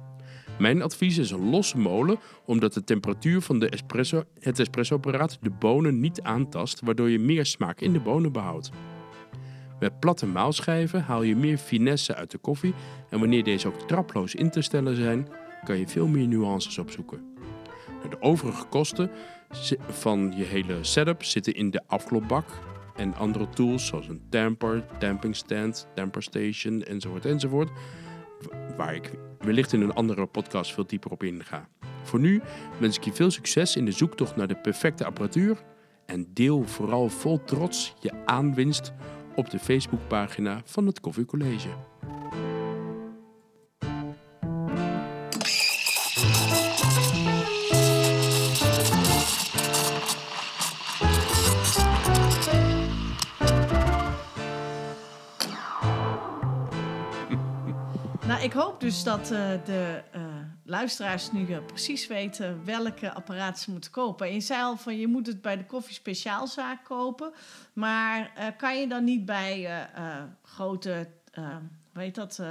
Mijn 0.59 0.81
advies 0.81 1.17
is 1.17 1.31
een 1.31 1.49
losse 1.49 1.77
molen, 1.77 2.19
omdat 2.45 2.73
de 2.73 2.83
temperatuur 2.83 3.41
van 3.41 3.59
de 3.59 3.69
espresso, 3.69 4.23
het 4.39 4.59
espressoapparaat 4.59 5.37
de 5.41 5.49
bonen 5.49 5.99
niet 5.99 6.21
aantast, 6.21 6.81
waardoor 6.81 7.09
je 7.09 7.19
meer 7.19 7.45
smaak 7.45 7.81
in 7.81 7.93
de 7.93 7.99
bonen 7.99 8.31
behoudt. 8.31 8.71
Met 9.79 9.99
platte 9.99 10.25
maalschijven 10.25 11.03
haal 11.03 11.23
je 11.23 11.35
meer 11.35 11.57
finesse 11.57 12.15
uit 12.15 12.31
de 12.31 12.37
koffie 12.37 12.73
en 13.09 13.19
wanneer 13.19 13.43
deze 13.43 13.67
ook 13.67 13.87
traploos 13.87 14.35
in 14.35 14.49
te 14.49 14.61
stellen 14.61 14.95
zijn, 14.95 15.27
kan 15.63 15.77
je 15.77 15.87
veel 15.87 16.07
meer 16.07 16.27
nuances 16.27 16.77
opzoeken. 16.77 17.35
De 18.09 18.21
overige 18.21 18.65
kosten 18.65 19.11
van 19.89 20.33
je 20.37 20.43
hele 20.43 20.77
setup 20.81 21.23
zitten 21.23 21.53
in 21.53 21.69
de 21.69 21.81
afklopbak 21.87 22.45
en 22.95 23.15
andere 23.15 23.49
tools 23.49 23.85
zoals 23.85 24.07
een 24.07 24.21
damper, 24.29 24.85
damping 24.99 25.35
stand, 25.35 25.87
damper 25.95 26.23
station 26.23 26.83
enzovoort 26.83 27.25
enzovoort, 27.25 27.69
waar 28.77 28.95
ik 28.95 29.11
wellicht 29.39 29.73
in 29.73 29.81
een 29.81 29.93
andere 29.93 30.25
podcast 30.25 30.73
veel 30.73 30.87
dieper 30.87 31.11
op 31.11 31.23
inga. 31.23 31.69
Voor 32.03 32.19
nu 32.19 32.41
wens 32.79 32.97
ik 32.97 33.03
je 33.03 33.13
veel 33.13 33.31
succes 33.31 33.75
in 33.75 33.85
de 33.85 33.91
zoektocht 33.91 34.35
naar 34.35 34.47
de 34.47 34.55
perfecte 34.55 35.05
apparatuur 35.05 35.63
en 36.05 36.27
deel 36.33 36.63
vooral 36.63 37.09
vol 37.09 37.43
trots 37.43 37.93
je 37.99 38.25
aanwinst 38.25 38.93
op 39.35 39.49
de 39.49 39.59
Facebookpagina 39.59 40.61
van 40.65 40.85
het 40.85 40.99
Koffiecollege. 40.99 41.69
Hoop 58.57 58.79
dus 58.79 59.03
dat 59.03 59.31
uh, 59.31 59.49
de 59.65 60.01
uh, 60.15 60.21
luisteraars 60.63 61.31
nu 61.31 61.45
uh, 61.47 61.57
precies 61.65 62.07
weten 62.07 62.61
welke 62.65 63.13
apparaat 63.13 63.59
ze 63.59 63.71
moeten 63.71 63.91
kopen. 63.91 64.27
En 64.27 64.33
je 64.33 64.39
zei 64.39 64.61
al 64.61 64.77
van 64.77 64.97
je 64.97 65.07
moet 65.07 65.27
het 65.27 65.41
bij 65.41 65.57
de 65.57 65.65
koffiespeciaalzaak 65.65 66.83
kopen. 66.83 67.31
Maar 67.73 68.31
kan 68.57 68.79
je 68.79 68.87
dan 68.87 69.03
niet 69.03 69.25
bij 69.25 69.87
grote, 70.43 71.07
heet 71.93 72.15
dat, 72.15 72.41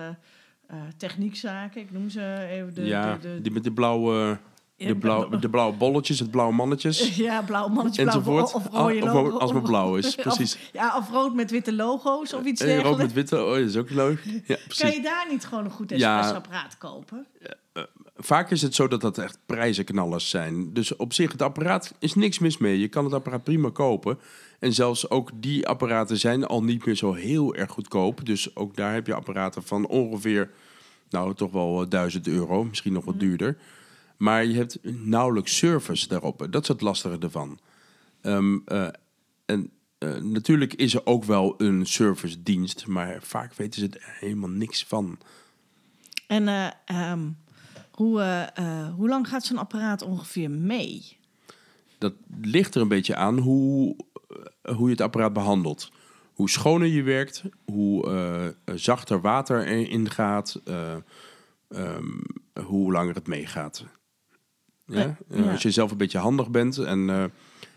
techniekzaken, 0.96 1.80
ik 1.80 1.92
noem 1.92 2.10
ze 2.10 2.46
even 2.50 2.74
de... 2.74 2.84
Ja, 2.84 3.14
de, 3.14 3.18
de, 3.20 3.40
die 3.40 3.52
met 3.52 3.64
de 3.64 3.72
blauwe... 3.72 4.38
De, 4.76 4.96
blauw, 4.96 5.28
de 5.28 5.48
blauwe 5.48 5.76
bolletjes, 5.76 6.18
het 6.18 6.30
blauwe 6.30 6.54
mannetjes. 6.54 7.16
Ja, 7.16 7.42
blauwe 7.42 7.72
mannetjes, 7.72 8.06
enzovoort. 8.06 8.50
Blauw, 8.50 8.64
of 8.64 8.72
rode 8.72 9.00
logo. 9.00 9.38
Als 9.38 9.52
het 9.52 9.62
blauw 9.62 9.96
is, 9.96 10.14
precies. 10.26 10.54
Of, 10.54 10.70
ja, 10.72 10.96
of 10.96 11.10
rood 11.10 11.34
met 11.34 11.50
witte 11.50 11.74
logo's 11.74 12.32
of 12.32 12.44
iets 12.44 12.60
dergelijks. 12.60 12.88
Rood 12.88 12.98
met 12.98 13.12
witte, 13.12 13.44
oh, 13.44 13.50
dat 13.50 13.58
is 13.58 13.76
ook 13.76 13.90
leuk. 13.90 14.22
Ja, 14.24 14.56
precies. 14.66 14.78
Kan 14.78 14.90
je 14.90 15.02
daar 15.02 15.26
niet 15.30 15.44
gewoon 15.44 15.64
een 15.64 15.70
goed 15.70 15.92
espressoapparaat 15.92 16.72
ja, 16.72 16.88
kopen? 16.88 17.26
Uh, 17.76 17.82
vaak 18.16 18.50
is 18.50 18.62
het 18.62 18.74
zo 18.74 18.88
dat 18.88 19.00
dat 19.00 19.18
echt 19.18 19.38
prijzenknallers 19.46 20.30
zijn. 20.30 20.72
Dus 20.72 20.96
op 20.96 21.12
zich, 21.12 21.32
het 21.32 21.42
apparaat 21.42 21.94
is 21.98 22.14
niks 22.14 22.38
mis 22.38 22.58
mee. 22.58 22.78
Je 22.78 22.88
kan 22.88 23.04
het 23.04 23.14
apparaat 23.14 23.44
prima 23.44 23.70
kopen. 23.70 24.18
En 24.58 24.72
zelfs 24.72 25.10
ook 25.10 25.30
die 25.34 25.66
apparaten 25.66 26.16
zijn 26.16 26.44
al 26.44 26.62
niet 26.62 26.86
meer 26.86 26.94
zo 26.94 27.12
heel 27.12 27.54
erg 27.54 27.70
goedkoop. 27.70 28.26
Dus 28.26 28.56
ook 28.56 28.76
daar 28.76 28.94
heb 28.94 29.06
je 29.06 29.14
apparaten 29.14 29.62
van 29.62 29.86
ongeveer, 29.86 30.50
nou 31.10 31.34
toch 31.34 31.52
wel 31.52 31.88
1000 31.88 32.26
euro. 32.26 32.64
Misschien 32.64 32.92
nog 32.92 33.04
wat 33.04 33.20
duurder. 33.20 33.56
Maar 34.16 34.44
je 34.44 34.54
hebt 34.54 34.78
nauwelijks 34.82 35.56
service 35.56 36.08
daarop. 36.08 36.46
Dat 36.50 36.62
is 36.62 36.68
het 36.68 36.80
lastige 36.80 37.18
ervan. 37.18 37.58
Um, 38.22 38.62
uh, 38.66 38.88
en 39.44 39.70
uh, 39.98 40.16
natuurlijk 40.16 40.74
is 40.74 40.94
er 40.94 41.06
ook 41.06 41.24
wel 41.24 41.54
een 41.58 41.86
service 41.86 42.42
dienst, 42.42 42.86
maar 42.86 43.22
vaak 43.22 43.54
weten 43.54 43.80
ze 43.80 43.88
er 43.88 44.16
helemaal 44.20 44.48
niks 44.48 44.84
van. 44.84 45.18
En 46.26 46.42
uh, 46.42 47.10
um, 47.10 47.36
hoe, 47.90 48.50
hoe 48.96 49.08
lang 49.08 49.28
gaat 49.28 49.44
zo'n 49.44 49.58
apparaat 49.58 50.02
ongeveer 50.02 50.50
mee? 50.50 51.16
Dat 51.98 52.12
ligt 52.40 52.74
er 52.74 52.80
een 52.80 52.88
beetje 52.88 53.16
aan 53.16 53.38
hoe, 53.38 53.96
hoe 54.62 54.84
je 54.84 54.90
het 54.90 55.00
apparaat 55.00 55.32
behandelt. 55.32 55.92
Hoe 56.34 56.50
schoner 56.50 56.88
je 56.88 57.02
werkt, 57.02 57.42
hoe 57.64 58.54
zachter 58.74 59.20
water 59.20 59.66
erin 59.66 60.10
gaat, 60.10 60.60
um, 61.68 62.22
hoe 62.64 62.92
langer 62.92 63.14
het 63.14 63.26
meegaat. 63.26 63.84
Ja? 64.86 65.16
ja? 65.28 65.50
Als 65.50 65.62
je 65.62 65.70
zelf 65.70 65.90
een 65.90 65.96
beetje 65.96 66.18
handig 66.18 66.50
bent 66.50 66.78
en 66.78 66.98
uh, 67.08 67.24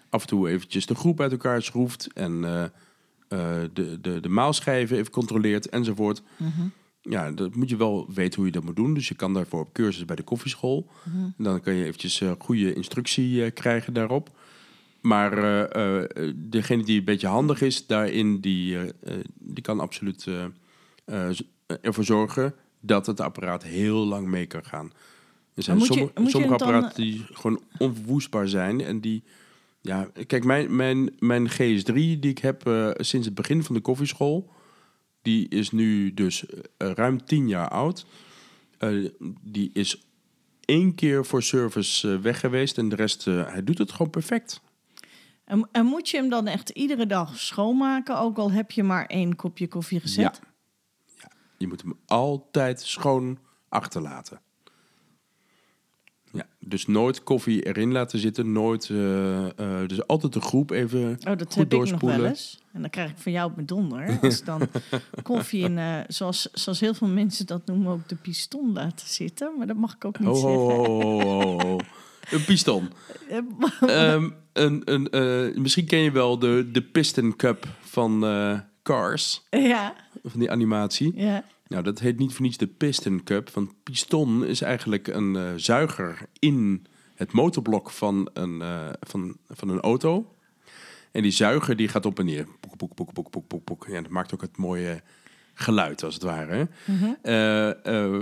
af 0.09 0.21
en 0.21 0.27
toe 0.27 0.49
eventjes 0.49 0.85
de 0.85 0.95
groep 0.95 1.21
uit 1.21 1.31
elkaar 1.31 1.61
schroeft 1.61 2.09
en 2.13 2.31
uh, 2.31 2.49
uh, 2.49 2.69
de, 3.73 4.01
de, 4.01 4.19
de 4.19 4.29
maalschijven 4.29 4.97
even 4.97 5.11
controleert 5.11 5.69
enzovoort. 5.69 6.21
Mm 6.37 6.51
-hmm. 6.55 6.71
Ja, 7.01 7.31
dat 7.31 7.55
moet 7.55 7.69
je 7.69 7.77
wel 7.77 8.07
weten 8.13 8.35
hoe 8.35 8.45
je 8.45 8.51
dat 8.51 8.63
moet 8.63 8.75
doen. 8.75 8.93
Dus 8.93 9.07
je 9.07 9.15
kan 9.15 9.33
daarvoor 9.33 9.61
op 9.61 9.73
cursus 9.73 10.05
bij 10.05 10.15
de 10.15 10.23
koffieschool. 10.23 10.89
Mm 11.03 11.13
-hmm. 11.13 11.33
En 11.37 11.43
dan 11.43 11.61
kan 11.61 11.73
je 11.73 11.85
eventjes 11.85 12.23
goede 12.37 12.73
instructie 12.73 13.51
krijgen 13.51 13.93
daarop. 13.93 14.29
Maar 15.01 15.35
degene 16.35 16.83
die 16.83 16.99
een 16.99 17.05
beetje 17.05 17.27
handig 17.27 17.61
is 17.61 17.87
daarin, 17.87 18.39
die, 18.39 18.77
die 19.33 19.63
kan 19.63 19.79
absoluut 19.79 20.27
ervoor 21.81 22.03
zorgen 22.03 22.53
dat 22.79 23.05
het 23.05 23.19
apparaat 23.19 23.63
heel 23.63 24.05
lang 24.05 24.27
mee 24.27 24.45
kan 24.45 24.65
gaan. 24.65 24.91
Er 25.59 25.65
zijn 25.65 25.81
sommige, 25.81 26.11
je, 26.23 26.29
sommige 26.29 26.53
apparaten 26.53 26.95
dan... 26.95 27.05
die 27.05 27.25
gewoon 27.31 27.61
onverwoestbaar 27.77 28.47
zijn. 28.47 28.81
En 28.81 28.99
die, 28.99 29.23
ja, 29.81 30.09
kijk, 30.27 30.43
mijn, 30.43 30.75
mijn, 30.75 31.15
mijn 31.19 31.49
GS3 31.49 31.93
die 31.93 32.19
ik 32.19 32.37
heb 32.37 32.67
uh, 32.67 32.89
sinds 32.95 33.25
het 33.25 33.35
begin 33.35 33.63
van 33.63 33.75
de 33.75 33.81
koffieschool, 33.81 34.51
die 35.21 35.49
is 35.49 35.71
nu 35.71 36.13
dus 36.13 36.43
uh, 36.43 36.57
ruim 36.77 37.25
tien 37.25 37.47
jaar 37.47 37.69
oud. 37.69 38.05
Uh, 38.79 39.09
die 39.41 39.69
is 39.73 40.03
één 40.65 40.95
keer 40.95 41.25
voor 41.25 41.43
service 41.43 42.19
weg 42.19 42.39
geweest 42.39 42.77
en 42.77 42.89
de 42.89 42.95
rest, 42.95 43.25
hij 43.25 43.63
doet 43.63 43.77
het 43.77 43.91
gewoon 43.91 44.09
perfect. 44.09 44.61
En, 45.45 45.69
en, 45.71 45.85
moet 45.85 46.09
je 46.09 46.17
hem 46.17 46.29
dan 46.29 46.47
echt 46.47 46.69
iedere 46.69 47.05
dag 47.05 47.39
schoonmaken, 47.39 48.19
ook 48.19 48.37
al 48.37 48.51
heb 48.51 48.71
je 48.71 48.83
maar 48.83 49.05
één 49.05 49.35
kopje 49.35 49.67
koffie 49.67 49.99
gezet? 49.99 50.39
Ja, 50.41 50.47
ja. 51.21 51.31
je 51.57 51.67
moet 51.67 51.81
hem 51.81 51.99
altijd 52.05 52.81
schoon 52.81 53.39
achterlaten. 53.69 54.41
Dus 56.69 56.87
nooit 56.87 57.23
koffie 57.23 57.61
erin 57.61 57.91
laten 57.91 58.19
zitten, 58.19 58.51
nooit. 58.51 58.89
Uh, 58.89 58.99
uh, 58.99 59.47
dus 59.87 60.07
altijd 60.07 60.33
de 60.33 60.41
groep 60.41 60.71
even. 60.71 61.17
Oh, 61.27 61.37
dat 61.37 61.53
heb 61.53 61.73
ik 61.73 61.91
nog 61.91 62.01
wel 62.01 62.25
eens. 62.25 62.59
En 62.71 62.81
dan 62.81 62.89
krijg 62.89 63.09
ik 63.09 63.17
van 63.17 63.31
jou 63.31 63.49
op 63.49 63.55
mijn 63.55 63.67
donder. 63.67 64.19
Als 64.21 64.43
dan 64.43 64.61
koffie 65.23 65.63
in, 65.63 65.77
uh, 65.77 65.99
zoals, 66.07 66.49
zoals 66.53 66.79
heel 66.79 66.93
veel 66.93 67.07
mensen 67.07 67.45
dat 67.45 67.65
noemen, 67.65 67.91
ook 67.91 68.07
de 68.07 68.15
piston 68.15 68.73
laten 68.73 69.07
zitten. 69.07 69.53
Maar 69.57 69.67
dat 69.67 69.75
mag 69.75 69.95
ik 69.95 70.05
ook 70.05 70.19
niet 70.19 70.27
oh, 70.27 70.35
zeggen. 70.35 70.59
Oh, 70.59 71.17
oh, 71.17 71.71
oh, 71.73 71.79
Een 72.31 72.45
piston. 72.45 72.89
um, 73.87 74.35
een, 74.53 74.81
een, 74.85 75.61
misschien 75.61 75.85
ken 75.85 75.99
je 75.99 76.11
wel 76.11 76.39
de, 76.39 76.69
de 76.71 76.81
Piston 76.81 77.35
Cup 77.35 77.67
van 77.79 78.19
Cars. 78.83 79.41
Ja. 79.49 79.95
Van 80.23 80.39
die 80.39 80.51
animatie. 80.51 81.11
Ja. 81.15 81.43
Nou, 81.69 81.83
dat 81.83 81.99
heet 81.99 82.17
niet 82.19 82.33
voor 82.33 82.41
niets 82.41 82.57
de 82.57 82.67
Piston 82.67 83.23
Cup. 83.23 83.49
Want 83.49 83.83
piston 83.83 84.45
is 84.45 84.61
eigenlijk 84.61 85.07
een 85.07 85.35
uh, 85.35 85.49
zuiger 85.55 86.21
in 86.39 86.85
het 87.15 87.31
motorblok 87.31 87.89
van 87.89 88.29
een, 88.33 88.61
uh, 88.61 88.89
van, 88.99 89.37
van 89.47 89.69
een 89.69 89.79
auto. 89.79 90.35
En 91.11 91.21
die 91.21 91.31
zuiger 91.31 91.75
die 91.75 91.87
gaat 91.87 92.05
op 92.05 92.19
en 92.19 92.25
neer. 92.25 92.47
Poek, 92.59 92.77
poek, 92.77 92.95
poek, 92.95 93.13
poek, 93.13 93.29
poek, 93.29 93.47
poek, 93.47 93.63
poek. 93.63 93.85
Ja, 93.89 94.01
dat 94.01 94.11
maakt 94.11 94.33
ook 94.33 94.41
het 94.41 94.57
mooie 94.57 95.01
geluid, 95.53 96.03
als 96.03 96.13
het 96.13 96.23
ware. 96.23 96.67
Mm 96.85 96.97
-hmm. 96.97 97.17
uh, 97.23 98.21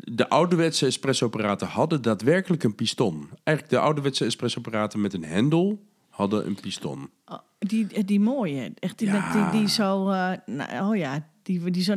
de 0.00 0.28
ouderwetse 0.28 0.86
espressoapparaten 0.86 1.66
hadden 1.66 2.02
daadwerkelijk 2.02 2.62
een 2.62 2.74
piston. 2.74 3.28
Eigenlijk 3.44 3.76
de 3.76 3.82
ouderwetse 3.82 4.24
espressoapparaten 4.24 5.00
met 5.00 5.14
een 5.14 5.24
hendel 5.24 5.86
hadden 6.08 6.46
een 6.46 6.58
piston. 6.60 7.10
Oh, 7.26 7.38
die, 7.58 8.04
die 8.04 8.20
mooie. 8.20 8.72
Echt 8.78 8.98
die, 8.98 9.08
Ja. 9.08 9.34
met 9.34 9.52
die, 9.52 9.60
die 9.60 9.68
zo... 9.68 10.08
eh, 10.08 10.32
nou, 10.46 10.88
oh 10.90 10.96
ja, 10.96 11.28
die, 11.48 11.70
die. 11.70 11.94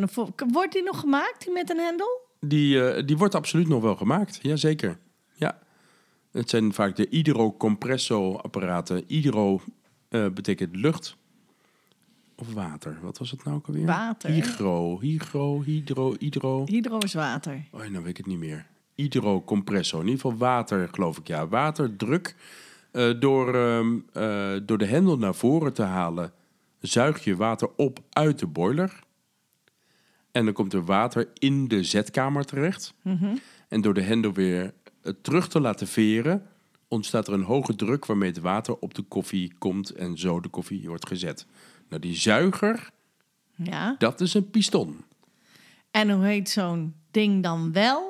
Wordt 0.51 0.73
die 0.73 0.83
nog 0.83 0.99
gemaakt, 0.99 1.43
die 1.43 1.53
met 1.53 1.69
een 1.69 1.79
hendel? 1.79 2.21
Die, 2.39 2.89
eh, 2.89 3.05
die 3.05 3.17
wordt 3.17 3.35
absoluut 3.35 3.67
nog 3.67 3.81
wel 3.81 3.95
gemaakt, 3.95 4.39
jazeker. 4.41 4.97
Ja. 5.33 5.59
Het 6.31 6.49
zijn 6.49 6.73
vaak 6.73 6.95
de 6.95 7.07
hydrocompresso-apparaten. 7.09 9.03
Hydro 9.07 9.61
eh, 10.09 10.27
betekent 10.29 10.75
lucht 10.75 11.17
of 12.35 12.53
water. 12.53 12.97
Wat 13.01 13.17
was 13.17 13.31
het 13.31 13.43
nou 13.43 13.57
ook 13.57 13.67
alweer? 13.67 13.85
Water. 13.85 14.29
Hydro, 14.29 14.99
hydro, 14.99 15.61
hydro, 15.61 16.15
hydro. 16.19 16.65
Hydro 16.65 16.97
is 16.97 17.13
water. 17.13 17.65
Oh, 17.71 17.79
nou 17.79 17.91
weet 17.91 18.07
ik 18.07 18.17
het 18.17 18.25
niet 18.25 18.39
meer. 18.39 18.65
Hydrocompresso, 18.95 19.99
in 19.99 20.07
ieder 20.07 20.21
geval 20.21 20.37
water, 20.37 20.89
geloof 20.91 21.17
ik. 21.17 21.27
Ja, 21.27 21.47
waterdruk. 21.47 22.35
Eh, 22.91 23.19
door, 23.19 23.55
ehm, 23.55 23.99
eh, 24.13 24.53
door 24.65 24.77
de 24.77 24.85
hendel 24.85 25.17
naar 25.17 25.35
voren 25.35 25.73
te 25.73 25.83
halen, 25.83 26.33
zuig 26.79 27.23
je 27.23 27.35
water 27.35 27.69
op 27.75 27.99
uit 28.09 28.39
de 28.39 28.47
boiler. 28.47 28.99
En 30.31 30.45
dan 30.45 30.53
komt 30.53 30.73
er 30.73 30.85
water 30.85 31.29
in 31.33 31.67
de 31.67 31.83
zetkamer 31.83 32.45
terecht. 32.45 32.93
En 33.67 33.81
door 33.81 33.93
de 33.93 34.01
hendel 34.01 34.33
weer 34.33 34.73
eh, 35.01 35.13
terug 35.21 35.47
te 35.47 35.59
laten 35.59 35.87
veren, 35.87 36.47
ontstaat 36.87 37.27
er 37.27 37.33
een 37.33 37.43
hoge 37.43 37.75
druk 37.75 38.05
waarmee 38.05 38.29
het 38.29 38.39
water 38.39 38.75
op 38.77 38.93
de 38.93 39.01
koffie 39.01 39.53
komt 39.57 39.89
en 39.89 40.17
zo 40.17 40.39
de 40.39 40.49
koffie 40.49 40.87
wordt 40.87 41.07
gezet. 41.07 41.45
Nou, 41.89 42.01
die 42.01 42.15
zuiger, 42.15 42.89
Ja. 43.55 43.95
dat 43.97 44.21
is 44.21 44.33
een 44.33 44.49
piston. 44.49 45.03
En 45.91 46.09
hoe 46.09 46.25
heet 46.25 46.49
zo'n 46.49 46.93
ding 47.11 47.43
dan 47.43 47.71
wel? 47.71 48.09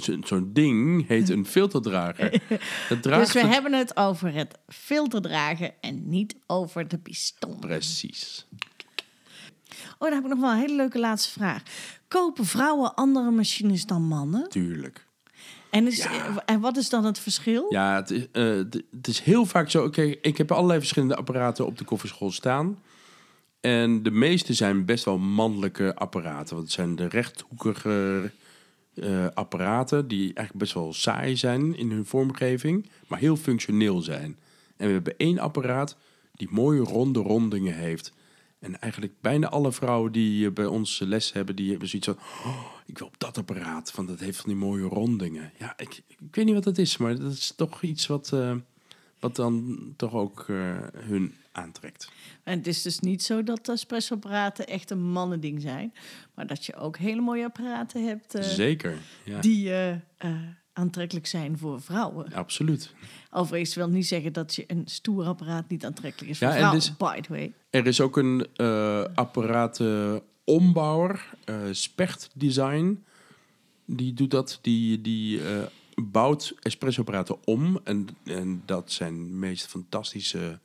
Zo- 0.00 0.16
zo'n 0.24 0.50
ding 0.52 1.06
heet 1.06 1.28
een 1.28 1.46
filterdrager. 1.46 2.30
Dat 2.88 3.02
draagt 3.02 3.24
Dus 3.24 3.32
we 3.32 3.40
het- 3.40 3.52
hebben 3.52 3.72
het 3.72 3.96
over 3.96 4.32
het 4.34 4.58
filterdragen 4.66 5.72
en 5.80 6.08
niet 6.08 6.36
over 6.46 6.88
de 6.88 6.98
piston. 6.98 7.58
Precies. 7.58 8.46
Oh, 9.98 10.08
dan 10.08 10.12
heb 10.12 10.22
ik 10.22 10.28
nog 10.30 10.40
wel 10.40 10.50
een 10.50 10.58
hele 10.58 10.76
leuke 10.76 10.98
laatste 10.98 11.30
vraag. 11.30 11.62
Kopen 12.08 12.44
vrouwen 12.44 12.94
andere 12.94 13.30
machines 13.30 13.86
dan 13.86 14.02
mannen? 14.02 14.48
Tuurlijk. 14.48 15.06
En, 15.70 15.86
is, 15.86 15.96
Ja. 16.02 16.42
en 16.46 16.60
wat 16.60 16.76
is 16.76 16.88
dan 16.88 17.04
het 17.04 17.18
verschil? 17.18 17.66
Ja, 17.68 17.94
het 17.96 18.10
is, 18.10 18.26
eh, 18.32 18.44
het- 18.44 18.82
het 18.90 19.06
is 19.08 19.20
heel 19.20 19.44
vaak 19.46 19.70
zo. 19.70 19.84
Oké, 19.84 20.02
ik 20.02 20.36
heb 20.38 20.52
allerlei 20.52 20.78
verschillende 20.78 21.16
apparaten 21.16 21.66
op 21.66 21.78
de 21.78 21.84
koffieschool 21.84 22.30
staan. 22.30 22.78
En 23.60 24.02
de 24.02 24.10
meeste 24.10 24.54
zijn 24.54 24.84
best 24.84 25.04
wel 25.04 25.18
mannelijke 25.18 25.94
apparaten. 25.94 26.54
Want 26.54 26.66
het 26.66 26.74
zijn 26.76 26.96
de 26.96 27.08
rechthoekige 27.08 28.30
eh, 28.94 29.26
apparaten 29.34 30.08
die 30.08 30.20
eigenlijk 30.22 30.52
best 30.58 30.72
wel 30.72 30.92
saai 30.92 31.36
zijn 31.36 31.76
in 31.76 31.90
hun 31.90 32.06
vormgeving, 32.06 32.90
maar 33.06 33.18
heel 33.18 33.36
functioneel 33.36 34.00
zijn. 34.00 34.36
En 34.76 34.86
we 34.86 34.92
hebben 34.92 35.14
één 35.16 35.38
apparaat 35.38 35.96
die 36.34 36.48
mooie 36.50 36.80
ronde 36.80 37.20
rondingen 37.20 37.74
heeft. 37.74 38.12
En 38.58 38.80
eigenlijk 38.80 39.20
bijna 39.20 39.48
alle 39.48 39.72
vrouwen 39.72 40.12
die 40.12 40.46
eh, 40.46 40.52
bij 40.52 40.66
ons 40.66 40.98
les 40.98 41.32
hebben, 41.32 41.56
die 41.56 41.70
hebben 41.70 41.88
zoiets 41.88 42.08
van... 42.08 42.18
Oh, 42.44 42.64
ik 42.86 42.98
wil 42.98 43.06
op 43.06 43.18
dat 43.18 43.38
apparaat, 43.38 43.92
want 43.94 44.08
dat 44.08 44.20
heeft 44.20 44.36
van 44.40 44.48
die 44.48 44.58
mooie 44.58 44.84
rondingen. 44.84 45.52
Ja, 45.58 45.74
ik, 45.76 46.02
ik 46.06 46.18
weet 46.30 46.44
niet 46.44 46.54
wat 46.54 46.64
het 46.64 46.78
is, 46.78 46.96
maar 46.96 47.18
dat 47.18 47.32
is 47.32 47.52
toch 47.56 47.82
iets 47.82 48.06
wat, 48.06 48.32
eh, 48.32 48.54
wat 49.18 49.36
dan 49.36 49.78
toch 49.96 50.12
ook 50.12 50.44
eh, 50.48 50.76
hun 50.96 51.34
aantrekt. 51.52 52.12
En 52.42 52.58
het 52.58 52.66
is 52.66 52.82
dus 52.82 52.98
niet 52.98 53.22
zo 53.22 53.42
dat 53.42 53.68
espressoapparaten 53.68 54.66
echt 54.66 54.90
een 54.90 55.10
mannending 55.10 55.60
zijn. 55.60 55.92
Maar 56.34 56.46
dat 56.46 56.66
je 56.66 56.74
ook 56.74 56.96
hele 56.96 57.20
mooie 57.20 57.44
apparaten 57.44 58.06
hebt 58.06 58.34
eh, 58.34 58.42
Zeker, 58.42 58.98
ja, 59.24 59.40
die 59.40 59.72
aantrekkelijk 60.78 61.26
zijn 61.26 61.58
voor 61.58 61.80
vrouwen. 61.80 62.32
absoluut. 62.32 62.94
Overigens 63.30 63.74
wil 63.74 63.88
niet 63.88 64.06
zeggen 64.06 64.32
dat 64.32 64.54
je 64.54 64.64
een 64.66 64.82
stoer 64.84 65.24
apparaat 65.24 65.68
niet 65.68 65.84
aantrekkelijk 65.84 66.30
is 66.30 66.38
voor 66.38 66.46
Ja, 66.46 66.52
en 66.52 66.58
vrouwen, 66.58 66.80
dus- 66.80 66.96
by 66.96 67.20
the 67.20 67.32
way. 67.32 67.52
Er 67.70 67.86
is 67.86 68.00
ook 68.00 68.16
een 68.16 68.46
eh 68.56 69.04
apparatenombouwer, 69.14 71.34
eh 71.44 71.56
Specht 71.70 72.30
Design. 72.34 73.04
Die 73.84 74.14
doet 74.14 74.30
dat. 74.30 74.58
Die, 74.62 75.00
die 75.00 75.42
eh, 75.42 75.62
bouwt 75.94 76.54
espressoapparaten 76.60 77.36
om. 77.44 77.80
En, 77.84 78.08
en 78.24 78.62
dat 78.64 78.92
zijn 78.92 79.38
meest 79.38 79.66
fantastische 79.66 80.58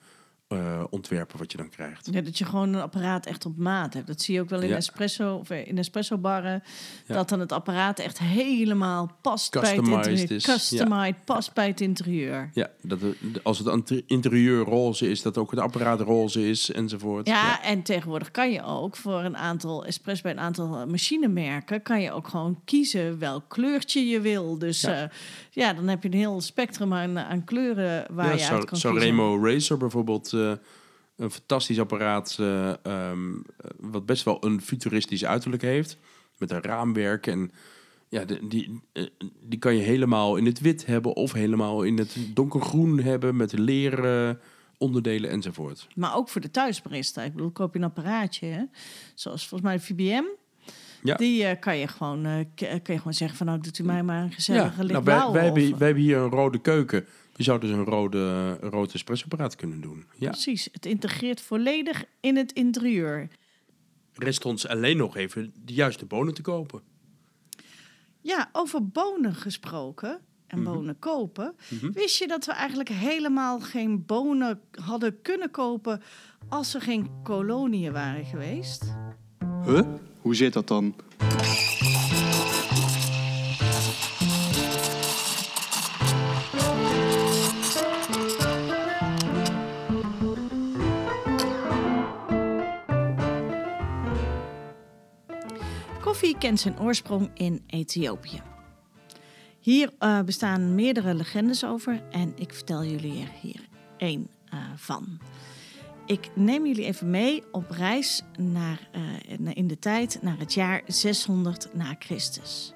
eh, 0.54 0.84
ontwerpen 0.90 1.38
wat 1.38 1.52
je 1.52 1.58
dan 1.58 1.70
krijgt. 1.70 2.08
Ja, 2.12 2.22
dat 2.22 2.38
je 2.38 2.46
gewoon 2.46 2.74
een 2.74 2.82
apparaat 2.82 3.26
echt 3.26 3.46
op 3.46 3.58
maat 3.58 3.94
hebt. 3.94 4.08
Dat 4.08 4.22
zie 4.22 4.34
je 4.34 4.42
ook 4.42 4.50
wel 4.50 4.62
in 4.62 4.68
Ja. 4.70 4.76
espresso 4.76 5.36
of 5.36 5.50
eh, 5.50 5.68
in 5.68 5.78
espresso 5.78 6.18
barren. 6.18 6.64
Ja. 7.08 7.14
Dat 7.16 7.30
dan 7.30 7.40
het 7.40 7.52
apparaat 7.52 8.00
echt 8.00 8.20
helemaal 8.20 9.12
past 9.22 9.52
bij 9.52 9.62
het 9.62 9.70
Customized 9.70 10.08
interieur. 10.08 10.36
is, 10.38 10.44
Customized, 10.46 11.26
past 11.26 11.54
bij 11.54 11.68
het 11.68 11.82
interieur. 11.82 12.50
Ja, 12.54 12.70
dat 12.82 13.02
er- 13.02 13.16
als 13.44 13.60
het 13.60 14.04
interieur 14.08 14.64
roze 14.64 15.10
is, 15.10 15.22
dat 15.22 15.38
ook 15.38 15.52
het 15.52 15.60
apparaat 15.60 16.02
roze 16.02 16.50
is 16.50 16.72
enzovoort. 16.72 17.28
Ja, 17.28 17.64
en 17.64 17.82
tegenwoordig 17.84 18.32
kan 18.32 18.52
je 18.52 18.64
ook 18.64 18.96
voor 18.96 19.20
een 19.24 19.38
aantal 19.38 19.86
espresso 19.86 20.22
bij 20.24 20.32
een 20.32 20.40
aantal 20.40 20.76
eh, 20.80 20.86
machinemerken 20.86 21.82
kan 21.82 22.02
je 22.02 22.12
ook 22.12 22.28
gewoon 22.28 22.62
kiezen 22.66 23.20
welk 23.20 23.44
kleurtje 23.50 24.08
je 24.08 24.20
wil. 24.22 24.58
Dus 24.58 24.82
Ja. 24.82 25.10
Ja, 25.54 25.74
dan 25.74 25.88
heb 25.88 26.04
je 26.04 26.10
een 26.10 26.18
heel 26.18 26.42
spectrum 26.42 26.94
aan, 26.94 27.20
aan 27.20 27.44
kleuren 27.44 28.06
waar 28.14 28.26
ja, 28.26 28.32
je 28.32 28.38
uit 28.38 28.42
Sa- 28.42 28.58
kan 28.58 28.66
kiezen. 28.66 28.90
Sanremo 28.90 29.44
Racer 29.46 29.78
bijvoorbeeld, 29.78 30.34
eh, 30.34 30.52
een 31.16 31.32
fantastisch 31.32 31.80
apparaat, 31.80 32.36
eh, 32.40 32.70
ehm, 32.70 33.36
eh, 33.36 33.70
wat 33.80 34.06
best 34.06 34.24
wel 34.24 34.46
een 34.46 34.62
futuristisch 34.62 35.26
uiterlijk 35.26 35.62
heeft, 35.62 35.98
met 36.38 36.52
een 36.52 36.62
raamwerk 36.62 37.28
en 37.28 37.52
ja, 38.10 38.26
die, 38.42 38.82
eh, 38.92 39.06
die 39.44 39.60
kan 39.60 39.76
je 39.76 39.82
helemaal 39.82 40.36
in 40.36 40.46
het 40.46 40.60
wit 40.60 40.86
hebben 40.86 41.16
of 41.16 41.34
helemaal 41.34 41.84
in 41.84 41.98
het 41.98 42.18
donkergroen 42.34 43.00
hebben 43.00 43.36
met 43.36 43.58
leren 43.58 44.40
onderdelen 44.78 45.30
enzovoort. 45.30 45.88
Maar 45.96 46.16
ook 46.16 46.30
voor 46.30 46.42
de 46.42 46.52
thuisbarista. 46.52 47.22
Ik 47.22 47.34
bedoel, 47.34 47.52
koop 47.52 47.74
je 47.74 47.80
een 47.80 47.86
apparaatje, 47.86 48.46
hè? 48.46 48.64
zoals 49.16 49.48
volgens 49.48 49.70
mij 49.70 49.78
de 49.78 49.84
VBM. 49.84 50.24
Ja. 51.04 51.16
Die 51.16 51.44
eh, 51.46 51.60
kan, 51.60 51.78
je 51.78 51.88
gewoon, 51.88 52.26
eh, 52.26 52.40
k- 52.56 52.84
kan 52.84 52.94
je 52.94 52.98
gewoon 52.98 53.14
zeggen 53.14 53.38
van, 53.38 53.46
nou, 53.48 53.60
doet 53.60 53.80
u 53.80 53.84
mij 53.84 54.04
maar 54.04 54.24
een 54.24 54.32
gezellige 54.32 54.82
Ja, 54.86 54.92
nou, 54.92 55.04
wij, 55.04 55.32
wij, 55.32 55.44
hebben, 55.44 55.78
wij 55.78 55.86
hebben 55.88 56.04
hier 56.04 56.18
een 56.18 56.30
rode 56.30 56.60
keuken. 56.62 57.06
Je 57.36 57.44
zou 57.44 57.60
dus 57.60 57.70
een 57.70 57.84
rode, 57.84 58.18
een 58.62 58.70
rood 58.70 58.94
espressoapparaat 58.94 59.56
kunnen 59.56 59.82
doen. 59.82 60.06
Ja. 60.18 60.30
Precies, 60.30 60.70
het 60.72 60.86
integreert 60.86 61.42
volledig 61.42 62.04
in 62.20 62.36
het 62.38 62.52
interieur. 62.52 63.28
Rest 64.14 64.46
ons 64.46 64.68
alleen 64.68 64.98
nog 64.98 65.16
even 65.18 65.54
de 65.66 65.74
juiste 65.74 66.06
bonen 66.06 66.34
te 66.34 66.42
kopen. 66.42 66.82
Ja, 68.22 68.50
over 68.52 68.88
bonen 68.88 69.36
gesproken 69.36 70.20
en 70.48 70.60
Mhm. 70.62 70.72
bonen 70.74 71.00
kopen. 71.00 71.56
Wist 71.94 72.18
je 72.18 72.28
dat 72.28 72.46
we 72.46 72.52
eigenlijk 72.52 72.90
helemaal 72.90 73.60
geen 73.60 74.06
bonen 74.06 74.62
hadden 74.72 75.22
kunnen 75.22 75.52
kopen 75.52 76.02
als 76.50 76.74
er 76.74 76.82
geen 76.82 77.10
koloniën 77.24 77.92
waren 77.92 78.26
geweest? 78.26 78.94
Huh? 79.66 79.88
Hoe 80.24 80.36
zit 80.36 80.54
dat 80.54 80.68
dan? 80.68 80.96
Koffie 96.02 96.38
kent 96.38 96.60
zijn 96.60 96.80
oorsprong 96.80 97.30
in 97.34 97.64
Ethiopië. 97.68 98.42
Hier 99.60 99.90
eh, 100.00 100.22
bestaan 100.22 100.76
meerdere 100.76 101.14
legendes 101.14 101.66
over 101.66 102.04
en 102.12 102.34
ik 102.36 102.54
vertel 102.54 102.84
jullie 102.84 103.22
er 103.22 103.32
hier 103.42 103.68
één 103.98 104.28
eh, 104.50 104.60
van. 104.76 105.20
Ik 106.06 106.30
neem 106.36 106.66
jullie 106.66 106.86
even 106.86 107.10
mee 107.10 107.44
op 107.52 107.70
reis 107.70 108.22
naar, 108.38 108.90
eh, 108.92 109.52
in 109.54 109.68
de 109.68 109.80
tijd 109.80 110.20
naar 110.22 110.38
het 110.38 110.54
jaar 110.54 110.82
600 110.88 111.70
na 111.74 111.96
Christus. 112.00 112.74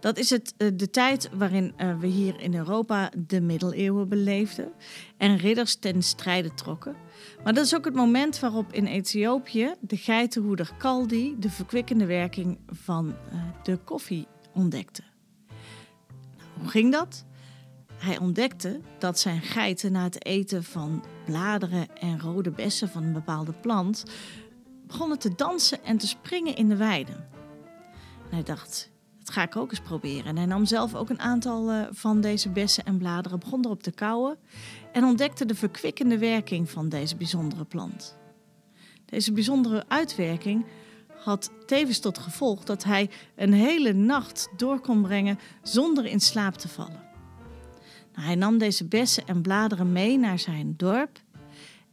Dat 0.00 0.18
is 0.18 0.30
het, 0.30 0.54
eh, 0.56 0.68
de 0.74 0.90
tijd 0.90 1.30
waarin 1.32 1.72
eh, 1.76 1.98
we 1.98 2.06
hier 2.06 2.40
in 2.40 2.54
Europa 2.54 3.10
de 3.26 3.40
middeleeuwen 3.40 4.08
beleefden 4.08 4.72
en 5.16 5.36
ridders 5.36 5.76
ten 5.76 6.02
strijde 6.02 6.54
trokken. 6.54 6.96
Maar 7.44 7.54
dat 7.54 7.64
is 7.64 7.74
ook 7.74 7.84
het 7.84 7.94
moment 7.94 8.40
waarop 8.40 8.72
in 8.72 8.86
Ethiopië 8.86 9.74
de 9.80 9.96
geitenhoeder 9.96 10.70
Kaldi 10.78 11.36
de 11.38 11.50
verkwikkende 11.50 12.06
werking 12.06 12.58
van 12.66 13.14
de 13.62 13.76
koffie 13.76 14.26
ontdekte. 14.54 15.02
Nou, 16.36 16.50
hoe 16.58 16.68
ging 16.68 16.92
dat? 16.92 17.24
Hij 18.02 18.18
ontdekte 18.18 18.80
dat 18.98 19.18
zijn 19.18 19.40
geiten 19.40 19.92
na 19.92 20.02
het 20.02 20.24
eten 20.24 20.64
van 20.64 21.04
bladeren 21.24 21.96
en 21.96 22.20
rode 22.20 22.50
bessen 22.50 22.88
van 22.88 23.02
een 23.02 23.12
bepaalde 23.12 23.52
plant 23.52 24.04
begonnen 24.86 25.18
te 25.18 25.34
dansen 25.34 25.84
en 25.84 25.96
te 25.96 26.06
springen 26.06 26.56
in 26.56 26.68
de 26.68 26.76
weide. 26.76 27.12
En 27.12 28.30
hij 28.30 28.42
dacht, 28.42 28.90
dat 29.18 29.30
ga 29.30 29.42
ik 29.42 29.56
ook 29.56 29.70
eens 29.70 29.80
proberen. 29.80 30.24
En 30.24 30.36
hij 30.36 30.46
nam 30.46 30.64
zelf 30.64 30.94
ook 30.94 31.10
een 31.10 31.20
aantal 31.20 31.70
eh, 31.70 31.82
van 31.90 32.20
deze 32.20 32.48
bessen 32.48 32.84
en 32.84 32.98
bladeren, 32.98 33.38
begon 33.38 33.64
erop 33.64 33.82
te 33.82 33.92
kauwen 33.92 34.38
en 34.92 35.04
ontdekte 35.04 35.46
de 35.46 35.54
verkwikkende 35.54 36.18
werking 36.18 36.70
van 36.70 36.88
deze 36.88 37.16
bijzondere 37.16 37.64
plant. 37.64 38.16
Deze 39.04 39.32
bijzondere 39.32 39.84
uitwerking 39.88 40.66
had 41.24 41.50
tevens 41.66 41.98
tot 41.98 42.18
gevolg 42.18 42.64
dat 42.64 42.84
hij 42.84 43.10
een 43.36 43.52
hele 43.52 43.92
nacht 43.92 44.48
door 44.56 44.80
kon 44.80 45.02
brengen 45.02 45.38
zonder 45.62 46.06
in 46.06 46.20
slaap 46.20 46.54
te 46.54 46.68
vallen. 46.68 47.11
Nou, 48.14 48.26
hij 48.26 48.34
nam 48.34 48.58
deze 48.58 48.84
bessen 48.84 49.26
en 49.26 49.42
bladeren 49.42 49.92
mee 49.92 50.18
naar 50.18 50.38
zijn 50.38 50.74
dorp 50.76 51.20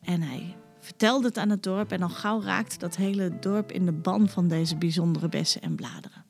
en 0.01 0.21
hij 0.21 0.55
vertelde 0.79 1.27
het 1.27 1.37
aan 1.37 1.49
het 1.49 1.63
dorp 1.63 1.91
en 1.91 2.01
al 2.01 2.09
gauw 2.09 2.41
raakte 2.41 2.77
dat 2.77 2.95
hele 2.95 3.39
dorp 3.39 3.71
in 3.71 3.85
de 3.85 3.91
ban 3.91 4.29
van 4.29 4.47
deze 4.47 4.77
bijzondere 4.77 5.29
bessen 5.29 5.61
en 5.61 5.75
bladeren. 5.75 6.25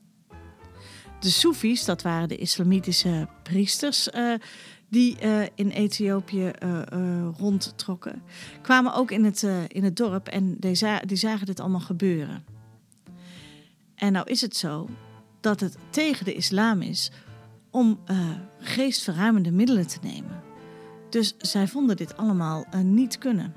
De 1.20 1.30
Soefies, 1.30 1.86
dat 1.86 2.02
waren 2.02 2.28
de 2.28 2.36
islamitische 2.36 3.28
priesters 3.44 4.08
uh, 4.08 4.34
die 4.90 5.18
uh, 5.24 5.42
in 5.56 5.70
Ethiopië 5.70 6.52
uh, 6.64 7.28
rondtrokken, 7.38 8.22
kwamen 8.62 8.94
ook 8.94 9.12
in 9.12 9.24
het, 9.24 9.48
in 9.68 9.84
het 9.84 9.96
dorp 9.96 10.28
en 10.28 10.58
die 11.06 11.18
zagen 11.18 11.46
dit 11.46 11.60
allemaal 11.60 11.80
gebeuren. 11.80 12.44
En 13.96 14.12
nou 14.14 14.30
is 14.30 14.42
het 14.42 14.56
zo 14.56 14.90
dat 15.40 15.60
het 15.60 15.78
tegen 15.90 16.26
de 16.26 16.34
islam 16.34 16.82
is 16.82 17.12
om 17.72 18.00
geestverruimende 18.60 19.52
middelen 19.52 19.88
te 19.88 20.00
nemen. 20.02 20.44
Dus 21.10 21.36
zij 21.38 21.68
vonden 21.68 21.98
dit 21.98 22.18
allemaal 22.18 22.66
niet 22.84 23.18
kunnen. 23.18 23.54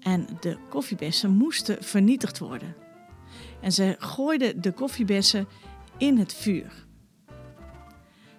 En 0.00 0.26
de 0.40 0.56
koffiebessen 0.68 1.30
moesten 1.30 1.82
vernietigd 1.84 2.38
worden. 2.38 2.74
En 3.60 3.72
ze 3.72 3.96
gooiden 3.98 4.60
de 4.60 4.72
koffiebessen 4.72 5.48
in 5.98 6.18
het 6.18 6.34
vuur. 6.34 6.86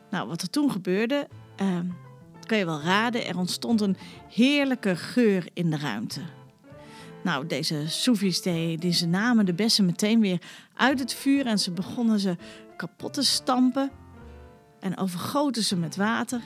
Nou, 0.09 0.27
wat 0.27 0.41
er 0.41 0.49
toen 0.49 0.71
gebeurde, 0.71 1.27
uh, 1.61 1.79
kan 2.45 2.57
je 2.57 2.65
wel 2.65 2.81
raden. 2.81 3.25
Er 3.25 3.37
ontstond 3.37 3.81
een 3.81 3.97
heerlijke 4.29 4.95
geur 4.95 5.47
in 5.53 5.69
de 5.69 5.77
ruimte. 5.77 6.21
Nou, 7.23 7.47
deze 7.47 7.83
Soefies, 7.87 8.41
die, 8.41 8.77
die 8.77 8.93
ze 8.93 9.07
namen 9.07 9.45
de 9.45 9.53
bessen 9.53 9.85
meteen 9.85 10.19
weer 10.19 10.41
uit 10.73 10.99
het 10.99 11.13
vuur 11.13 11.45
en 11.45 11.59
ze 11.59 11.71
begonnen 11.71 12.19
ze 12.19 12.35
kapot 12.75 13.13
te 13.13 13.23
stampen 13.23 13.91
en 14.83 14.97
overgoten 14.97 15.63
ze 15.63 15.75
met 15.75 15.95
water. 15.95 16.41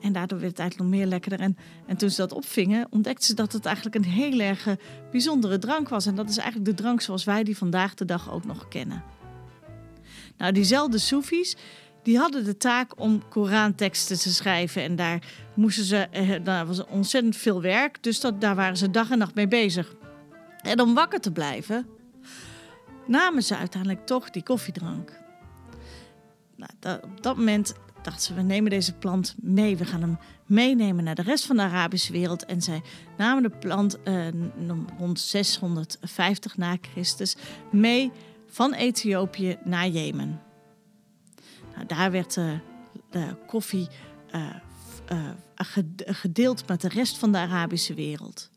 En 0.00 0.12
daardoor 0.12 0.38
werd 0.38 0.50
het 0.50 0.60
eigenlijk 0.60 0.90
nog 0.90 0.98
meer 0.98 1.08
lekkerder. 1.08 1.40
En, 1.40 1.56
en 1.86 1.96
toen 1.96 2.10
ze 2.10 2.16
dat 2.16 2.32
opvingen, 2.32 2.86
ontdekten 2.90 3.24
ze 3.24 3.34
dat 3.34 3.52
het 3.52 3.64
eigenlijk 3.64 3.96
een 3.96 4.10
heel 4.10 4.40
erg 4.40 4.66
eh, 4.66 4.74
bijzondere 5.10 5.58
drank 5.58 5.88
was. 5.88 6.06
En 6.06 6.14
dat 6.14 6.28
is 6.28 6.36
eigenlijk 6.36 6.76
de 6.76 6.82
drank 6.82 7.00
zoals 7.00 7.24
wij 7.24 7.44
die 7.44 7.56
vandaag 7.56 7.94
de 7.94 8.04
dag 8.04 8.32
ook 8.32 8.44
nog 8.44 8.68
kennen. 8.68 9.02
Nou, 10.36 10.52
diezelfde 10.52 10.98
Soefies, 10.98 11.56
die 12.02 12.18
hadden 12.18 12.44
de 12.44 12.56
taak 12.56 13.00
om 13.00 13.28
Koranteksten 13.28 14.18
te 14.18 14.32
schrijven. 14.32 14.82
En 14.82 14.96
daar 14.96 15.22
moesten 15.54 15.84
ze, 15.84 15.96
eh, 15.96 16.44
daar 16.44 16.66
was 16.66 16.84
ontzettend 16.84 17.36
veel 17.36 17.62
werk. 17.62 18.02
Dus 18.02 18.20
dat, 18.20 18.40
daar 18.40 18.54
waren 18.54 18.76
ze 18.76 18.90
dag 18.90 19.10
en 19.10 19.18
nacht 19.18 19.34
mee 19.34 19.48
bezig. 19.48 19.94
En 20.62 20.80
om 20.80 20.94
wakker 20.94 21.20
te 21.20 21.32
blijven, 21.32 21.86
namen 23.06 23.42
ze 23.42 23.56
uiteindelijk 23.56 24.06
toch 24.06 24.30
die 24.30 24.42
koffiedrank. 24.42 25.20
Nou, 26.60 26.72
dat, 26.78 27.04
op 27.04 27.22
dat 27.22 27.36
moment 27.36 27.74
dachten 28.02 28.22
ze, 28.22 28.34
we 28.34 28.42
nemen 28.42 28.70
deze 28.70 28.92
plant 28.92 29.34
mee. 29.38 29.76
We 29.76 29.84
gaan 29.84 30.00
hem 30.00 30.18
meenemen 30.46 31.04
naar 31.04 31.14
de 31.14 31.22
rest 31.22 31.46
van 31.46 31.56
de 31.56 31.62
Arabische 31.62 32.12
wereld. 32.12 32.44
En 32.44 32.62
zij 32.62 32.82
namen 33.16 33.42
de 33.42 33.50
plant 33.58 34.02
eh, 34.02 34.26
rond 34.98 35.20
650 35.20 36.56
na 36.56 36.76
Christus 36.80 37.36
mee 37.70 38.12
van 38.46 38.72
Ethiopië 38.72 39.58
naar 39.64 39.88
Jemen. 39.88 40.40
Nou, 41.74 41.86
daar 41.86 42.10
werd 42.10 42.36
uh, 42.36 42.52
de 43.10 43.36
koffie 43.46 43.88
uh, 44.34 45.30
gedeeld 45.96 46.68
met 46.68 46.80
de 46.80 46.88
rest 46.88 47.18
van 47.18 47.32
de 47.32 47.38
Arabische 47.38 47.94
wereld. 47.94 48.49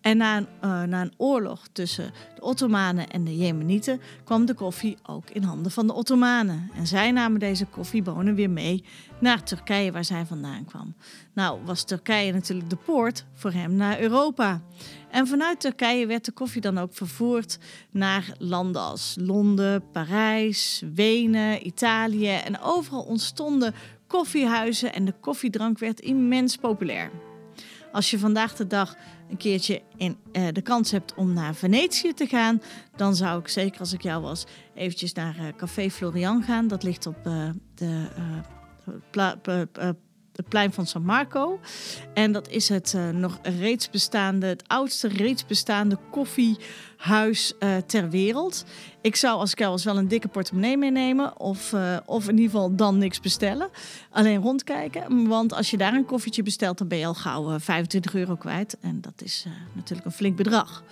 En 0.00 0.16
na 0.16 0.36
een, 0.36 0.46
uh, 0.64 0.82
na 0.82 1.02
een, 1.02 1.12
oorlog 1.16 1.68
tussen 1.72 2.10
de 2.34 2.42
Ottomanen 2.42 3.10
en 3.10 3.24
de 3.24 3.36
Jemenieten 3.36 4.00
kwam 4.24 4.46
de 4.46 4.54
koffie 4.54 4.96
ook 5.02 5.30
in 5.30 5.42
handen 5.42 5.72
van 5.72 5.86
de 5.86 5.92
Ottomanen. 5.92 6.70
En 6.74 6.86
zij 6.86 7.10
namen 7.10 7.40
deze 7.40 7.66
koffiebonen 7.66 8.34
weer 8.34 8.50
mee 8.50 8.84
naar 9.20 9.42
Turkije, 9.42 9.92
waar 9.92 10.04
zij 10.04 10.26
vandaan 10.26 10.64
kwam. 10.64 10.94
Nou, 11.32 11.60
was 11.64 11.84
Turkije 11.84 12.32
natuurlijk 12.32 12.70
de 12.70 12.76
poort 12.76 13.24
voor 13.34 13.52
hem 13.52 13.74
naar 13.74 14.00
Europa. 14.00 14.62
En 15.10 15.26
vanuit 15.26 15.60
Turkije 15.60 16.06
werd 16.06 16.24
de 16.24 16.32
koffie 16.32 16.60
dan 16.60 16.78
ook 16.78 16.94
vervoerd 16.94 17.58
naar 17.90 18.34
landen 18.38 18.82
als 18.82 19.16
Londen, 19.20 19.90
Parijs, 19.90 20.82
Wenen, 20.94 21.66
Italië. 21.66 22.34
En 22.34 22.60
overal 22.60 23.02
ontstonden 23.02 23.74
koffiehuizen 24.06 24.92
en 24.92 25.04
de 25.04 25.14
koffiedrank 25.20 25.78
werd 25.78 26.00
immens 26.00 26.56
populair. 26.56 27.10
Als 27.98 28.10
je 28.10 28.18
vandaag 28.18 28.54
de 28.54 28.66
dag 28.66 28.96
een 29.30 29.36
keertje 29.36 29.82
in, 29.96 30.16
uh, 30.32 30.48
de 30.52 30.62
kans 30.62 30.90
hebt 30.90 31.14
om 31.14 31.32
naar 31.32 31.54
Venetië 31.54 32.14
te 32.14 32.26
gaan, 32.26 32.62
dan 32.96 33.16
zou 33.16 33.40
ik 33.40 33.48
zeker 33.48 33.80
als 33.80 33.92
ik 33.92 34.02
jou 34.02 34.22
was 34.22 34.46
eventjes 34.74 35.12
naar 35.12 35.36
uh, 35.38 35.46
Café 35.56 35.90
Florian 35.90 36.42
gaan. 36.42 36.68
Dat 36.68 36.82
ligt 36.82 37.06
op 37.06 37.26
uh, 37.26 37.50
de 37.74 38.08
het 40.38 40.48
plein 40.48 40.72
van 40.72 40.86
San 40.86 41.02
Marco. 41.02 41.60
En 42.14 42.32
dat 42.32 42.48
is 42.48 42.68
het 42.68 42.92
uh, 42.96 43.08
nog 43.08 43.38
reeds 43.42 43.90
bestaande, 43.90 44.46
het 44.46 44.64
oudste 44.66 45.08
reeds 45.08 45.46
bestaande 45.46 45.98
koffiehuis 46.10 47.52
uh, 47.60 47.76
ter 47.76 48.10
wereld. 48.10 48.64
Ik 49.00 49.16
zou 49.16 49.38
als 49.38 49.52
ik 49.52 49.58
was 49.58 49.84
wel 49.84 49.96
een 49.98 50.08
dikke 50.08 50.28
portemonnee 50.28 50.76
meenemen. 50.76 51.40
Of, 51.40 51.72
uh, 51.72 51.96
of 52.06 52.28
in 52.28 52.36
ieder 52.38 52.50
geval 52.50 52.76
dan 52.76 52.98
niks 52.98 53.20
bestellen. 53.20 53.68
Alleen 54.10 54.42
rondkijken. 54.42 55.28
Want 55.28 55.52
als 55.52 55.70
je 55.70 55.76
daar 55.76 55.94
een 55.94 56.04
koffietje 56.04 56.42
bestelt, 56.42 56.78
dan 56.78 56.88
ben 56.88 56.98
je 56.98 57.06
al 57.06 57.14
gauw 57.14 57.58
25 57.58 58.14
euro 58.14 58.34
kwijt. 58.34 58.76
En 58.80 59.00
dat 59.00 59.22
is 59.22 59.46
natuurlijk 59.74 60.06
een 60.06 60.12
flink 60.12 60.36
bedrag. 60.36 60.82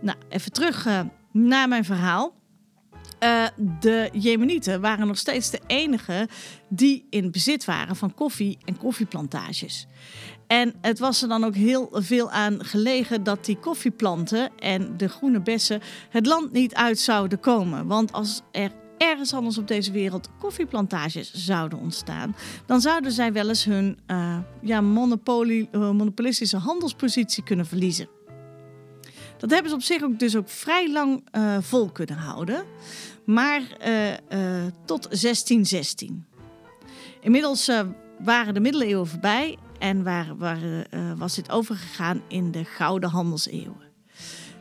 Nou, 0.00 0.18
even 0.28 0.52
terug 0.52 0.86
naar 1.32 1.68
mijn 1.68 1.84
verhaal. 1.84 2.34
Uh, 3.26 3.46
de 3.80 4.08
Jemenieten 4.12 4.80
waren 4.80 5.06
nog 5.06 5.18
steeds 5.18 5.50
de 5.50 5.60
enige 5.66 6.28
die 6.68 7.06
in 7.10 7.30
bezit 7.30 7.64
waren 7.64 7.96
van 7.96 8.14
koffie 8.14 8.58
en 8.64 8.78
koffieplantages. 8.78 9.86
En 10.46 10.74
het 10.80 10.98
was 10.98 11.22
er 11.22 11.28
dan 11.28 11.44
ook 11.44 11.54
heel 11.54 11.88
veel 11.92 12.30
aan 12.30 12.64
gelegen 12.64 13.22
dat 13.22 13.44
die 13.44 13.58
koffieplanten 13.58 14.50
en 14.58 14.96
de 14.96 15.08
groene 15.08 15.40
bessen 15.40 15.80
het 16.10 16.26
land 16.26 16.52
niet 16.52 16.74
uit 16.74 16.98
zouden 16.98 17.40
komen. 17.40 17.86
Want 17.86 18.12
als 18.12 18.42
er 18.52 18.70
ergens 18.98 19.34
anders 19.34 19.58
op 19.58 19.68
deze 19.68 19.92
wereld 19.92 20.30
koffieplantages 20.38 21.32
zouden 21.32 21.78
ontstaan, 21.78 22.36
dan 22.66 22.80
zouden 22.80 23.12
zij 23.12 23.32
wel 23.32 23.48
eens 23.48 23.64
hun 23.64 23.98
uh, 24.06 24.38
ja, 24.62 24.80
uh, 24.80 25.90
monopolistische 25.90 26.56
handelspositie 26.56 27.42
kunnen 27.42 27.66
verliezen. 27.66 28.08
Dat 29.38 29.50
hebben 29.50 29.70
ze 29.70 29.76
op 29.76 29.82
zich 29.82 30.02
ook 30.02 30.18
dus 30.18 30.36
ook 30.36 30.48
vrij 30.48 30.92
lang 30.92 31.24
vol 31.60 31.90
kunnen 31.90 32.16
houden. 32.16 32.64
Maar 33.26 33.62
uh, 33.86 34.10
uh, 34.10 34.16
tot 34.84 35.02
1616. 35.02 36.26
Inmiddels 37.20 37.70
waren 38.18 38.54
de 38.54 38.60
middeleeuwen 38.60 39.06
voorbij 39.06 39.58
en 39.78 40.04
was 41.16 41.34
dit 41.34 41.50
overgegaan 41.50 42.22
in 42.28 42.50
de 42.50 42.64
gouden 42.64 43.10
handelseeuwen. 43.10 43.84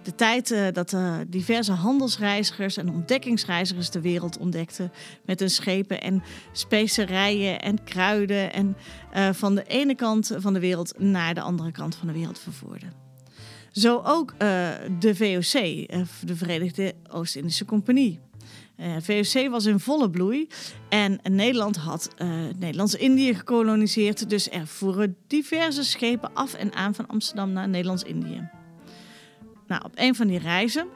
De 0.04 0.15
tijd 0.15 0.73
dat 0.73 0.95
diverse 1.28 1.71
handelsreizigers 1.71 2.78
en 2.78 2.89
ontdekkingsreizigers 2.89 3.89
de 3.89 4.01
wereld 4.01 4.38
ontdekten 4.38 4.91
met 5.25 5.39
hun 5.39 5.49
schepen 5.49 6.01
en 6.01 6.23
specerijen 6.51 7.62
en 7.62 7.84
kruiden 7.84 8.54
en 8.54 8.75
van 9.36 9.56
de 9.56 9.63
ene 9.63 9.95
kant 9.95 10.32
van 10.38 10.54
de 10.54 10.60
wereld 10.60 10.99
naar 10.99 11.34
de 11.34 11.41
andere 11.41 11.71
kant 11.71 11.95
van 11.95 12.08
de 12.08 12.13
wereld 12.13 12.39
vervoerden. 12.39 12.93
Zo 13.71 14.01
ook 14.06 14.34
de 14.99 15.15
VOC, 15.15 15.88
de 16.28 16.36
Verenigde 16.36 16.93
Oost-Indische 17.10 17.65
Compagnie. 17.65 18.19
Uh, 18.80 18.96
VOC 19.00 19.50
was 19.50 19.66
in 19.66 19.80
volle 19.80 20.10
bloei 20.10 20.48
en 20.90 21.20
Nederland 21.24 21.76
had 21.76 22.14
Nederlands-Indië 22.58 23.34
gekoloniseerd. 23.34 24.30
Dus 24.30 24.50
er 24.50 24.68
voeren 24.68 25.18
diverse 25.28 25.84
schepen 25.84 26.34
af 26.34 26.54
en 26.54 26.74
aan 26.74 26.96
van 26.96 27.08
Amsterdam 27.08 27.52
naar 27.52 27.70
Nederlands-Indië. 27.70 28.50
Nou, 29.68 29.84
op 29.86 29.92
een 29.96 30.16
van 30.16 30.28
die 30.28 30.40
reizen 30.40 30.88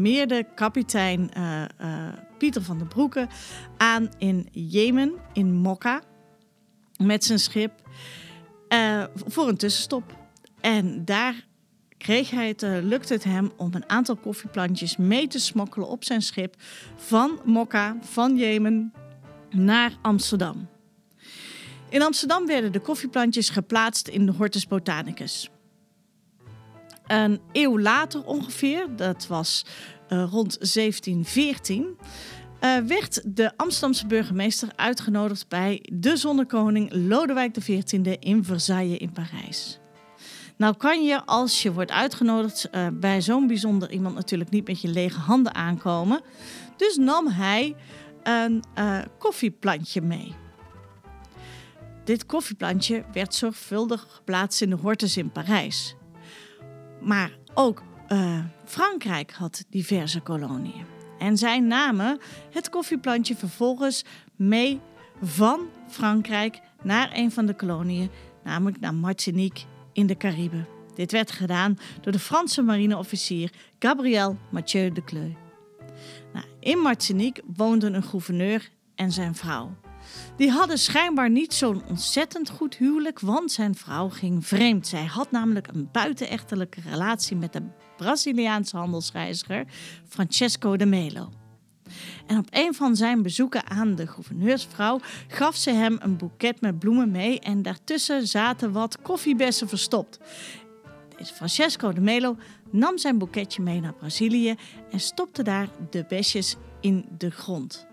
meerde 0.00 0.46
kapitein 0.54 1.30
Pieter 2.38 2.62
van 2.62 2.78
der 2.78 2.86
Broeke 2.86 3.28
aan 3.76 4.08
in 4.18 4.48
Jemen, 4.52 5.12
in 5.32 5.52
Mokka, 5.52 6.02
met 6.96 7.24
zijn 7.24 7.38
schip 7.38 7.72
voor 9.26 9.48
een 9.48 9.56
tussenstop. 9.56 10.16
En 10.60 11.04
daar 11.04 11.46
kreeg 11.98 12.30
hij 12.30 12.48
het, 12.48 12.62
uh, 12.62 12.78
lukte 12.82 13.12
het 13.12 13.24
hem 13.24 13.52
om 13.56 13.74
een 13.74 13.88
aantal 13.88 14.16
koffieplantjes 14.16 14.96
mee 14.96 15.26
te 15.26 15.38
smokkelen 15.38 15.88
op 15.88 16.04
zijn 16.04 16.22
schip 16.22 16.54
van 16.96 17.40
Mokka, 17.44 17.96
van 18.00 18.36
Jemen, 18.36 18.92
naar 19.50 19.92
Amsterdam. 20.02 20.68
In 21.88 22.02
Amsterdam 22.02 22.46
werden 22.46 22.72
de 22.72 22.80
koffieplantjes 22.80 23.48
geplaatst 23.48 24.08
in 24.08 24.26
de 24.26 24.32
Hortus 24.32 24.66
Botanicus. 24.66 25.50
Een 27.06 27.40
eeuw 27.52 27.78
later 27.78 28.24
ongeveer, 28.24 28.96
dat 28.96 29.26
was 29.26 29.64
uh, 30.08 30.24
rond 30.30 30.72
1714, 30.72 31.96
uh, 32.60 32.76
werd 32.78 33.36
de 33.36 33.52
Amsterdamse 33.56 34.06
burgemeester 34.06 34.68
uitgenodigd 34.76 35.48
bij 35.48 35.82
de 35.92 36.16
zonnekoning 36.16 36.92
Lodewijk 36.92 37.52
XIV 37.52 38.16
in 38.20 38.44
Versailles 38.44 38.98
in 38.98 39.12
Parijs. 39.12 39.78
Nou 40.58 40.76
kan 40.76 41.04
je 41.04 41.24
als 41.24 41.62
je 41.62 41.72
wordt 41.72 41.90
uitgenodigd 41.90 42.70
eh, 42.70 42.86
bij 42.92 43.22
zo'n 43.22 43.46
bijzonder 43.46 43.90
iemand 43.90 44.14
natuurlijk 44.14 44.50
niet 44.50 44.66
met 44.66 44.80
je 44.80 44.88
lege 44.88 45.20
handen 45.20 45.54
aankomen. 45.54 46.20
Dus 46.76 46.96
nam 46.96 47.28
hij 47.28 47.76
een 48.22 48.64
eh, 48.74 48.98
koffieplantje 49.18 50.00
mee. 50.00 50.34
Dit 52.04 52.26
koffieplantje 52.26 53.04
werd 53.12 53.34
zorgvuldig 53.34 54.06
geplaatst 54.10 54.62
in 54.62 54.70
de 54.70 54.76
hortus 54.76 55.16
in 55.16 55.30
Parijs. 55.30 55.94
Maar 57.00 57.30
ook 57.54 57.82
eh, 58.08 58.38
Frankrijk 58.64 59.32
had 59.32 59.64
diverse 59.70 60.20
koloniën. 60.20 60.86
En 61.18 61.36
zij 61.36 61.60
namen 61.60 62.18
het 62.50 62.70
koffieplantje 62.70 63.36
vervolgens 63.36 64.04
mee 64.36 64.80
van 65.22 65.60
Frankrijk 65.88 66.60
naar 66.82 67.10
een 67.14 67.32
van 67.32 67.46
de 67.46 67.54
koloniën, 67.54 68.10
namelijk 68.44 68.80
naar 68.80 68.94
Martinique 68.94 69.64
in 69.98 70.06
de 70.06 70.16
Cariben. 70.16 70.68
Dit 70.94 71.12
werd 71.12 71.30
gedaan 71.30 71.78
door 72.00 72.12
de 72.12 72.18
Franse 72.18 72.62
marineofficier 72.62 73.52
Gabriel 73.78 74.38
Mathieu 74.50 74.92
de 74.92 75.04
Cleux. 75.04 75.36
Nou, 76.32 76.46
in 76.60 76.78
Martinique 76.78 77.42
woonden 77.56 77.94
een 77.94 78.02
gouverneur 78.02 78.68
en 78.94 79.12
zijn 79.12 79.34
vrouw. 79.34 79.76
Die 80.36 80.50
hadden 80.50 80.78
schijnbaar 80.78 81.30
niet 81.30 81.54
zo'n 81.54 81.82
ontzettend 81.88 82.50
goed 82.50 82.76
huwelijk, 82.76 83.20
want 83.20 83.52
zijn 83.52 83.74
vrouw 83.74 84.08
ging 84.08 84.46
vreemd. 84.46 84.86
Zij 84.86 85.04
had 85.04 85.30
namelijk 85.30 85.66
een 85.66 85.88
buitenechtelijke 85.92 86.80
relatie 86.80 87.36
met 87.36 87.52
de 87.52 87.62
Braziliaanse 87.96 88.76
handelsreiziger 88.76 89.64
Francesco 90.08 90.76
de 90.76 90.86
Melo. 90.86 91.28
En 92.28 92.38
op 92.38 92.46
een 92.50 92.74
van 92.74 92.96
zijn 92.96 93.22
bezoeken 93.22 93.66
aan 93.66 93.94
de 93.94 94.06
gouverneursvrouw 94.06 95.00
gaf 95.28 95.56
ze 95.56 95.70
hem 95.70 95.96
een 96.00 96.16
boeket 96.16 96.60
met 96.60 96.78
bloemen 96.78 97.10
mee 97.10 97.40
en 97.40 97.62
daartussen 97.62 98.26
zaten 98.26 98.72
wat 98.72 99.02
koffiebessen 99.02 99.68
verstopt. 99.68 100.18
Deze 101.16 101.34
Francesco 101.34 101.92
de 101.92 102.00
Melo 102.00 102.36
nam 102.70 102.98
zijn 102.98 103.18
boeketje 103.18 103.62
mee 103.62 103.80
naar 103.80 103.94
Brazilië 103.94 104.54
en 104.90 105.00
stopte 105.00 105.42
daar 105.42 105.68
de 105.90 106.04
besjes 106.08 106.56
in 106.80 107.04
de 107.18 107.30
grond. 107.30 107.86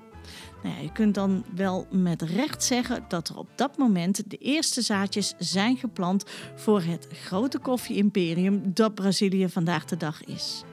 Nou 0.63 0.81
je 0.81 0.91
kunt 0.91 1.15
dan 1.15 1.43
wel 1.55 1.87
met 1.91 2.21
recht 2.21 2.63
zeggen 2.63 3.05
dat 3.07 3.29
er 3.29 3.37
op 3.37 3.47
dat 3.55 3.77
moment 3.77 4.29
de 4.29 4.37
eerste 4.37 4.81
zaadjes 4.81 5.33
zijn 5.37 5.77
geplant 5.77 6.23
voor 6.55 6.81
het 6.81 7.07
grote 7.11 7.59
koffie-imperium 7.59 8.61
dat 8.73 8.95
Brazilië 8.95 9.49
vandaag 9.49 9.85
de 9.85 9.97
dag 9.97 10.23
is. 10.23 10.63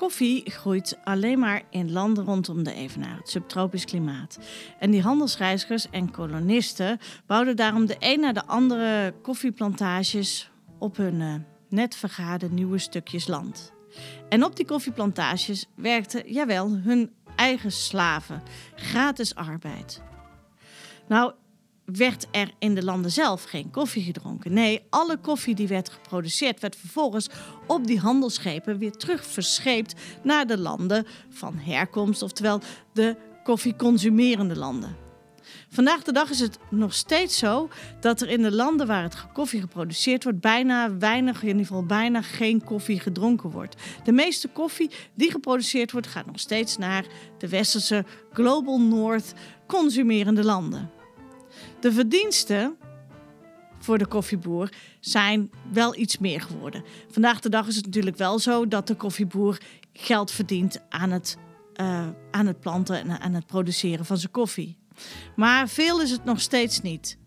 Koffie 0.00 0.50
groeit 0.50 0.98
alleen 1.04 1.38
maar 1.38 1.62
in 1.70 1.92
landen 1.92 2.24
rondom 2.24 2.62
de 2.62 2.74
evenaar, 2.74 3.16
het 3.16 3.30
subtropisch 3.30 3.84
klimaat. 3.84 4.38
En 4.78 4.90
die 4.90 5.02
handelsreizigers 5.02 5.90
en 5.90 6.10
kolonisten 6.10 6.98
bouwden 7.26 7.56
daarom 7.56 7.86
de 7.86 7.96
een 7.98 8.20
na 8.20 8.32
de 8.32 8.46
andere 8.46 9.14
koffieplantages 9.22 10.50
op 10.78 10.96
hun 10.96 11.20
uh, 11.20 11.34
net 11.68 11.94
vergaarde 11.94 12.50
nieuwe 12.50 12.78
stukjes 12.78 13.26
land. 13.26 13.72
En 14.28 14.44
op 14.44 14.56
die 14.56 14.66
koffieplantages 14.66 15.66
werkten, 15.74 16.32
jawel, 16.32 16.70
hun 16.70 17.10
eigen 17.36 17.72
slaven. 17.72 18.42
Gratis 18.74 19.34
arbeid. 19.34 20.02
Nou, 21.08 21.32
werd 21.92 22.26
er 22.30 22.50
in 22.58 22.74
de 22.74 22.84
landen 22.84 23.10
zelf 23.10 23.42
geen 23.42 23.70
koffie 23.70 24.02
gedronken. 24.02 24.52
Nee, 24.52 24.82
alle 24.90 25.16
koffie 25.16 25.54
die 25.54 25.68
werd 25.68 25.90
geproduceerd 25.90 26.60
werd 26.60 26.76
vervolgens 26.76 27.28
op 27.66 27.86
die 27.86 27.98
handelsschepen 27.98 28.78
weer 28.78 28.92
terug 28.92 29.26
verscheept 29.26 29.94
naar 30.22 30.46
de 30.46 30.58
landen 30.58 31.06
van 31.28 31.58
herkomst, 31.58 32.22
oftewel 32.22 32.60
de 32.92 33.16
koffieconsumerende 33.42 34.56
landen. 34.56 35.08
Vandaag 35.68 36.02
de 36.02 36.12
dag 36.12 36.30
is 36.30 36.40
het 36.40 36.58
nog 36.70 36.94
steeds 36.94 37.38
zo 37.38 37.68
dat 38.00 38.20
er 38.20 38.28
in 38.28 38.42
de 38.42 38.52
landen 38.52 38.86
waar 38.86 39.02
het 39.02 39.32
koffie 39.32 39.60
geproduceerd 39.60 40.24
wordt, 40.24 40.40
bijna 40.40 40.96
weinig, 40.96 41.42
in 41.42 41.48
ieder 41.48 41.66
geval 41.66 41.86
bijna 41.86 42.22
geen 42.22 42.64
koffie 42.64 43.00
gedronken 43.00 43.50
wordt. 43.50 43.76
De 44.04 44.12
meeste 44.12 44.48
koffie 44.48 44.90
die 45.14 45.30
geproduceerd 45.30 45.92
wordt, 45.92 46.06
gaat 46.06 46.26
nog 46.26 46.40
steeds 46.40 46.78
naar 46.78 47.04
de 47.38 47.48
westerse 47.48 48.04
Global 48.32 48.80
North 48.80 49.32
consumerende 49.66 50.44
landen. 50.44 50.99
De 51.80 51.92
verdiensten 51.92 52.76
voor 53.78 53.98
de 53.98 54.06
koffieboer 54.06 54.72
zijn 55.00 55.50
wel 55.72 55.96
iets 55.96 56.18
meer 56.18 56.40
geworden. 56.40 56.84
Vandaag 57.10 57.40
de 57.40 57.48
dag 57.48 57.66
is 57.66 57.76
het 57.76 57.84
natuurlijk 57.84 58.16
wel 58.16 58.38
zo 58.38 58.68
dat 58.68 58.86
de 58.86 58.94
koffieboer 58.94 59.60
geld 59.92 60.30
verdient 60.30 60.80
aan 60.88 61.10
het, 61.10 61.36
uh, 61.80 62.08
aan 62.30 62.46
het 62.46 62.60
planten 62.60 62.96
en 62.96 63.20
aan 63.20 63.34
het 63.34 63.46
produceren 63.46 64.04
van 64.04 64.16
zijn 64.18 64.32
koffie. 64.32 64.78
Maar 65.36 65.68
veel 65.68 66.00
is 66.00 66.10
het 66.10 66.24
nog 66.24 66.40
steeds 66.40 66.80
niet. 66.80 67.18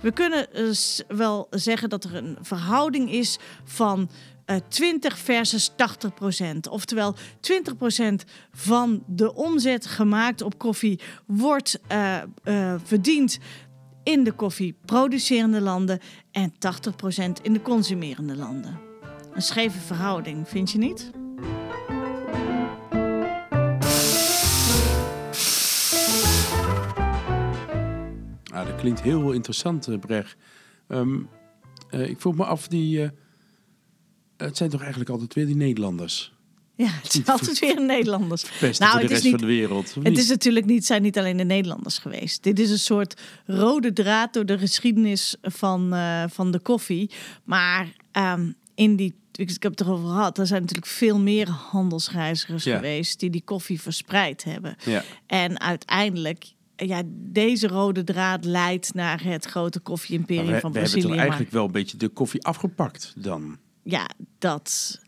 We 0.00 0.12
kunnen 0.12 0.46
dus 0.52 1.02
wel 1.08 1.46
zeggen 1.50 1.88
dat 1.88 2.04
er 2.04 2.14
een 2.14 2.38
verhouding 2.40 3.10
is 3.10 3.38
van 3.64 4.10
uh, 4.46 4.56
20 4.68 5.18
versus 5.18 5.72
80 5.76 6.14
procent. 6.14 6.68
Oftewel 6.68 7.14
20 7.40 7.76
procent 7.76 8.24
van 8.52 9.02
de 9.06 9.34
omzet 9.34 9.86
gemaakt 9.86 10.42
op 10.42 10.58
koffie 10.58 11.00
wordt 11.26 11.80
uh, 11.92 12.74
verdiend 12.84 13.38
in 14.06 14.24
de 14.24 14.32
koffieproducerende 14.32 15.60
landen 15.60 16.00
en 16.30 16.52
80% 16.52 16.56
in 17.42 17.52
de 17.52 17.62
consumerende 17.62 18.36
landen. 18.36 18.78
Een 19.32 19.42
scheve 19.42 19.78
verhouding, 19.78 20.48
vind 20.48 20.70
je 20.70 20.78
niet? 20.78 21.10
Ah, 28.52 28.66
dat 28.66 28.76
klinkt 28.76 29.02
heel 29.02 29.32
interessant, 29.32 29.88
uh, 29.88 29.98
Brecht. 29.98 30.36
Um, 30.88 31.28
uh, 31.90 32.08
ik 32.08 32.20
vroeg 32.20 32.36
me 32.36 32.44
af, 32.44 32.68
die, 32.68 32.98
uh, 32.98 33.08
het 34.36 34.56
zijn 34.56 34.70
toch 34.70 34.80
eigenlijk 34.80 35.10
altijd 35.10 35.34
weer 35.34 35.46
die 35.46 35.56
Nederlanders? 35.56 36.35
Ja, 36.76 36.88
het 37.02 37.12
zijn 37.12 37.26
altijd 37.26 37.58
weer 37.58 37.80
Nederlanders. 37.80 38.44
Nou, 38.60 38.74
voor 38.74 39.00
de 39.00 39.06
rest 39.06 39.22
niet, 39.22 39.32
van 39.32 39.40
de 39.40 39.46
wereld. 39.46 39.94
Het 40.02 40.18
is 40.18 40.28
natuurlijk 40.28 40.66
niet, 40.66 40.86
zijn 40.86 41.02
niet 41.02 41.18
alleen 41.18 41.36
de 41.36 41.44
Nederlanders 41.44 41.98
geweest. 41.98 42.42
Dit 42.42 42.58
is 42.58 42.70
een 42.70 42.78
soort 42.78 43.20
rode 43.46 43.92
draad 43.92 44.32
door 44.32 44.46
de 44.46 44.58
geschiedenis 44.58 45.36
van, 45.42 45.94
uh, 45.94 46.24
van 46.28 46.50
de 46.50 46.58
koffie. 46.58 47.10
Maar 47.44 47.88
um, 48.12 48.54
in 48.74 48.96
die, 48.96 49.14
ik 49.32 49.62
heb 49.62 49.70
het 49.70 49.80
erover 49.80 50.08
gehad, 50.08 50.38
er 50.38 50.46
zijn 50.46 50.60
natuurlijk 50.60 50.86
veel 50.86 51.18
meer 51.18 51.48
handelsreizigers 51.48 52.64
ja. 52.64 52.74
geweest 52.74 53.20
die 53.20 53.30
die 53.30 53.42
koffie 53.44 53.80
verspreid 53.80 54.44
hebben. 54.44 54.76
Ja. 54.84 55.04
En 55.26 55.60
uiteindelijk 55.60 56.44
ja, 56.76 57.02
deze 57.08 57.68
rode 57.68 58.04
draad 58.04 58.44
leidt 58.44 58.94
naar 58.94 59.24
het 59.24 59.44
grote 59.44 59.80
koffie-imperium 59.80 60.60
van 60.60 60.72
Brazilië. 60.72 61.02
We 61.02 61.08
hebben 61.08 61.10
toch 61.10 61.18
eigenlijk 61.18 61.50
wel 61.50 61.64
een 61.64 61.72
beetje 61.72 61.96
de 61.96 62.08
koffie 62.08 62.44
afgepakt 62.44 63.12
dan? 63.16 63.58
Ja, 63.82 64.08
dat... 64.38 65.00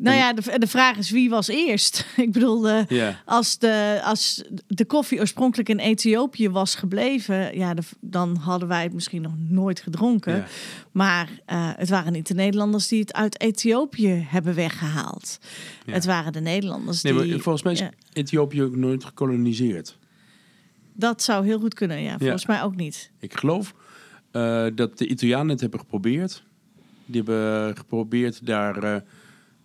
Nou 0.00 0.16
ja, 0.16 0.32
de, 0.32 0.58
de 0.58 0.66
vraag 0.66 0.96
is 0.96 1.10
wie 1.10 1.30
was 1.30 1.48
eerst? 1.48 2.06
Ik 2.16 2.32
bedoel, 2.32 2.60
de, 2.60 2.84
yeah. 2.88 3.14
als, 3.24 3.58
de, 3.58 4.00
als 4.04 4.44
de 4.66 4.84
koffie 4.84 5.20
oorspronkelijk 5.20 5.68
in 5.68 5.78
Ethiopië 5.78 6.50
was 6.50 6.74
gebleven, 6.74 7.58
ja, 7.58 7.74
de, 7.74 7.82
dan 8.00 8.36
hadden 8.36 8.68
wij 8.68 8.82
het 8.82 8.92
misschien 8.92 9.22
nog 9.22 9.32
nooit 9.48 9.80
gedronken. 9.80 10.32
Yeah. 10.32 10.46
Maar 10.92 11.28
uh, 11.28 11.70
het 11.76 11.88
waren 11.88 12.12
niet 12.12 12.26
de 12.26 12.34
Nederlanders 12.34 12.88
die 12.88 13.00
het 13.00 13.12
uit 13.14 13.40
Ethiopië 13.40 14.26
hebben 14.28 14.54
weggehaald. 14.54 15.38
Het 15.86 16.04
waren 16.04 16.32
de 16.32 16.40
Nederlanders 16.40 17.02
Nee, 17.02 17.12
die. 17.12 17.30
maar 17.30 17.38
volgens 17.38 17.64
mij 17.64 17.72
is 17.72 17.78
ja, 17.78 17.90
Ethiopië 18.12 18.62
ook 18.62 18.76
nooit 18.76 19.04
gekoloniseerd. 19.04 19.98
dat 20.92 21.22
zou 21.22 21.46
heel 21.46 21.58
goed 21.60 21.74
kunnen, 21.74 22.00
ja. 22.00 22.18
Volgens 22.18 22.46
mij 22.46 22.62
ook 22.62 22.76
niet. 22.76 23.10
Ik 23.20 23.34
geloof 23.34 23.74
eh, 24.30 24.66
dat 24.74 24.98
de 24.98 25.06
Italianen 25.06 25.48
het 25.48 25.60
hebben 25.60 25.80
geprobeerd. 25.80 26.42
Die 27.06 27.22
hebben 27.22 27.76
geprobeerd 27.76 28.46
daar, 28.46 28.82
eh, 28.82 29.00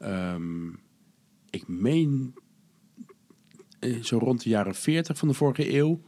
ehm, 0.03 0.67
ik 1.49 1.67
meen, 1.67 2.33
eh, 3.79 4.01
zo 4.03 4.17
rond 4.17 4.43
de 4.43 4.49
jaren 4.49 4.75
40 4.75 5.17
van 5.17 5.27
de 5.27 5.33
vorige 5.33 5.73
eeuw, 5.75 6.01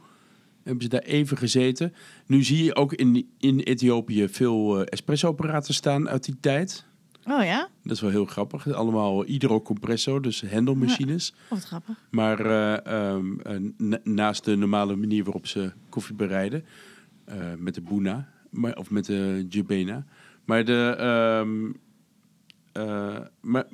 hebben 0.62 0.82
ze 0.82 0.88
daar 0.88 1.00
even 1.02 1.36
gezeten. 1.36 1.94
Nu 2.26 2.42
zie 2.42 2.64
je 2.64 2.74
ook 2.74 2.92
in, 2.92 3.30
in 3.38 3.58
Ethiopië 3.58 4.28
veel 4.28 4.80
eh, 4.80 4.86
espresso-apparaten 4.86 5.74
staan 5.74 6.08
uit 6.08 6.24
die 6.24 6.36
tijd. 6.40 6.84
Oh 7.24 7.44
ja? 7.44 7.68
Dat 7.82 7.92
is 7.92 8.00
wel 8.00 8.10
heel 8.10 8.24
grappig. 8.24 8.72
Allemaal 8.72 9.22
hydrocompresso, 9.22 10.20
dus 10.20 10.40
hendelmachines. 10.40 11.32
Oh, 11.44 11.50
wat 11.50 11.64
grappig. 11.64 12.06
Maar 12.10 12.40
eh, 12.40 12.86
ehm, 13.12 13.40
eh, 13.40 13.56
na- 13.76 14.00
naast 14.04 14.44
de 14.44 14.56
normale 14.56 14.96
manier 14.96 15.24
waarop 15.24 15.46
ze 15.46 15.72
koffie 15.88 16.14
bereiden, 16.14 16.64
met 17.58 17.74
de 17.74 17.80
boena, 17.80 18.28
maar, 18.50 18.76
of 18.76 18.90
met 18.90 19.04
de 19.04 19.46
jubena. 19.48 20.04
Maar, 20.44 20.64
de, 20.64 20.94
ehm, 20.98 21.72
eh, 22.72 23.20
maar, 23.40 23.66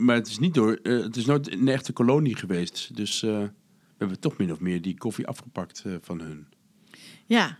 maar 0.00 0.14
het 0.14 0.26
is 0.26 0.38
niet 0.38 0.54
door, 0.54 0.78
eh, 0.82 1.02
het 1.02 1.16
is 1.16 1.26
nooit 1.26 1.52
een 1.52 1.68
echte 1.68 1.92
kolonie 1.92 2.36
geweest. 2.36 2.96
Dus 2.96 3.22
eh, 3.22 3.30
we 3.30 3.50
hebben 3.98 4.20
toch 4.20 4.36
min 4.36 4.52
of 4.52 4.60
meer 4.60 4.82
die 4.82 4.98
koffie 4.98 5.26
afgepakt 5.26 5.82
eh, 5.86 5.92
van 6.00 6.20
hun. 6.20 6.46
Ja, 7.26 7.58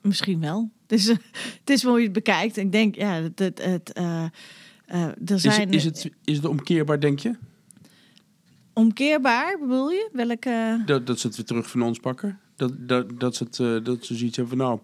misschien 0.00 0.40
wel. 0.40 0.70
Het 0.82 0.92
is, 0.92 1.06
het 1.60 1.70
is 1.70 1.82
hoe 1.82 1.98
je 1.98 2.04
het 2.04 2.12
bekijkt. 2.12 2.56
Ik 2.56 2.72
denk, 2.72 2.94
ja, 2.94 3.12
het, 3.12 3.38
het, 3.38 3.64
het, 3.64 3.96
er 3.96 5.34
Is, 5.34 5.42
zijn 5.42 5.70
is, 5.70 5.84
het, 5.84 6.10
is 6.24 6.36
het 6.36 6.46
omkeerbaar, 6.46 7.00
denk 7.00 7.18
je? 7.18 7.34
omkeerbaar, 8.72 9.58
bedoel 9.58 9.90
je? 9.90 10.08
Welke? 10.12 10.82
Dat, 10.86 11.06
dat 11.06 11.20
ze 11.20 11.26
het 11.26 11.36
weer 11.36 11.46
terug 11.46 11.70
van 11.70 11.82
ons 11.82 11.98
pakken? 11.98 12.38
Dat, 12.56 12.88
dat, 12.88 13.20
dat, 13.20 13.36
ze, 13.36 13.44
het, 13.44 13.84
dat 13.84 14.04
ze 14.04 14.14
zoiets 14.14 14.36
hebben 14.36 14.58
van 14.58 14.66
nou, 14.66 14.80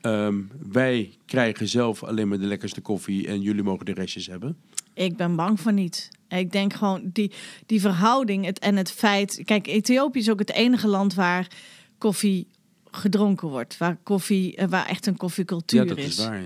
ehm, 0.00 0.42
wij 0.70 1.10
krijgen 1.26 1.68
zelf 1.68 2.02
alleen 2.02 2.28
maar 2.28 2.38
de 2.38 2.46
lekkerste 2.46 2.80
koffie 2.80 3.26
en 3.26 3.40
jullie 3.40 3.62
mogen 3.62 3.86
de 3.86 3.92
restjes 3.92 4.26
hebben? 4.26 4.56
Ik 4.94 5.16
ben 5.16 5.36
bang 5.36 5.60
voor 5.60 5.72
niet. 5.72 6.08
Ik 6.28 6.52
denk 6.52 6.74
gewoon 6.74 7.10
die, 7.12 7.32
die 7.66 7.80
verhouding 7.80 8.44
het, 8.44 8.58
en 8.58 8.76
het 8.76 8.90
feit. 8.90 9.42
Kijk, 9.44 9.66
Ethiopië 9.66 10.18
is 10.18 10.30
ook 10.30 10.38
het 10.38 10.52
enige 10.52 10.88
land 10.88 11.14
waar 11.14 11.46
koffie 11.98 12.46
gedronken 12.90 13.48
wordt. 13.48 13.78
Waar, 13.78 13.96
koffie, 14.02 14.56
eh, 14.56 14.68
waar 14.68 14.86
echt 14.86 15.06
een 15.06 15.16
koffiecultuur 15.16 15.82
ja, 15.82 15.88
dat 15.88 15.98
is, 15.98 16.16
waar. 16.16 16.40
Ja. 16.40 16.44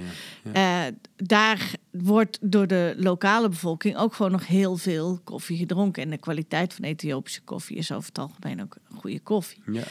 Ja. 0.53 0.87
Eh, 0.87 0.93
daar 1.17 1.73
wordt 1.91 2.39
door 2.41 2.67
de 2.67 2.95
lokale 2.97 3.49
bevolking 3.49 3.97
ook 3.97 4.15
gewoon 4.15 4.33
nog 4.33 4.47
heel 4.47 4.77
veel 4.77 5.21
koffie 5.25 5.57
gedronken. 5.57 6.03
En 6.03 6.11
de 6.11 6.19
kwaliteit 6.19 6.75
van 6.75 6.85
Ethiopische 6.85 7.41
koffie 7.41 7.77
is 7.77 7.93
over 7.93 8.09
het 8.09 8.19
algemeen 8.19 8.63
ook 8.63 8.77
goede 8.95 9.21
koffie. 9.21 9.63
Ja. 9.67 9.83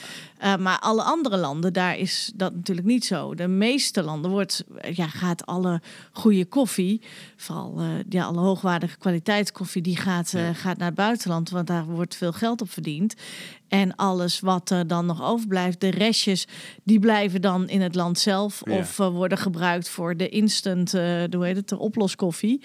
Uh, 0.44 0.64
maar 0.64 0.80
alle 0.80 1.04
andere 1.04 1.38
landen, 1.38 1.74
daar 1.74 1.98
is 1.98 2.32
dat 2.36 2.56
natuurlijk 2.56 2.88
niet 2.88 3.06
zo. 3.06 3.36
De 3.36 3.48
meeste 3.48 4.04
landen 4.04 4.32
wordt, 4.32 4.64
ja, 4.92 5.08
gaat 5.08 5.46
alle 5.46 5.82
goede 6.12 6.46
koffie, 6.46 7.02
vooral 7.36 7.82
uh, 7.82 7.88
ja, 8.10 8.24
alle 8.24 8.40
hoogwaardige 8.40 8.98
kwaliteitskoffie, 8.98 9.82
die 9.82 9.98
gaat, 9.98 10.34
gaat 10.54 10.78
naar 10.78 10.88
het 10.88 10.96
buitenland, 10.96 11.50
want 11.50 11.68
daar 11.68 11.86
wordt 11.86 12.16
veel 12.16 12.34
geld 12.34 12.62
op 12.62 12.72
verdiend. 12.72 13.14
En 13.70 13.96
alles 13.96 14.40
wat 14.40 14.70
er 14.70 14.88
dan 14.88 15.06
nog 15.06 15.24
overblijft, 15.24 15.80
de 15.82 15.90
restjes, 15.90 16.48
die 16.84 17.00
blijven 17.00 17.42
dan 17.42 17.70
in 17.70 17.82
het 17.82 17.96
land 17.96 18.20
zelf 18.20 18.62
Ja. 18.66 18.78
of 18.78 18.98
worden 18.98 19.38
gebruikt 19.38 19.90
voor 19.90 20.18
de 20.18 20.30
instant, 20.30 20.92
hoe 20.92 21.40
heet 21.46 21.56
het, 21.56 21.70
de 21.70 21.78
oploskoffie. 21.78 22.62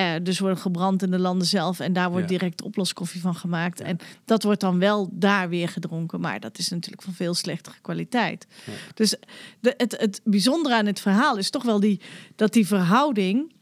Uh, 0.00 0.12
dus 0.22 0.38
worden 0.38 0.58
gebrand 0.58 1.02
in 1.02 1.10
de 1.10 1.18
landen 1.18 1.46
zelf 1.46 1.80
en 1.80 1.92
daar 1.92 2.10
wordt 2.10 2.30
Ja. 2.30 2.38
direct 2.38 2.62
oploskoffie 2.62 3.20
van 3.20 3.34
gemaakt. 3.34 3.80
En 3.80 3.98
dat 4.24 4.42
wordt 4.42 4.60
dan 4.60 4.78
wel 4.78 5.08
daar 5.12 5.48
weer 5.48 5.68
gedronken, 5.68 6.20
maar 6.20 6.40
dat 6.40 6.58
is 6.58 6.68
natuurlijk 6.68 7.02
van 7.02 7.12
veel 7.14 7.34
slechtere 7.34 7.76
kwaliteit. 7.82 8.46
Dus 8.94 9.16
de, 9.60 9.74
het, 9.76 9.96
het 9.98 10.20
bijzondere 10.24 10.74
aan 10.74 10.86
het 10.86 11.00
verhaal 11.00 11.36
is 11.36 11.50
toch 11.50 11.62
wel 11.62 11.80
die, 11.80 12.00
dat 12.36 12.52
die 12.52 12.66
verhouding 12.66 13.54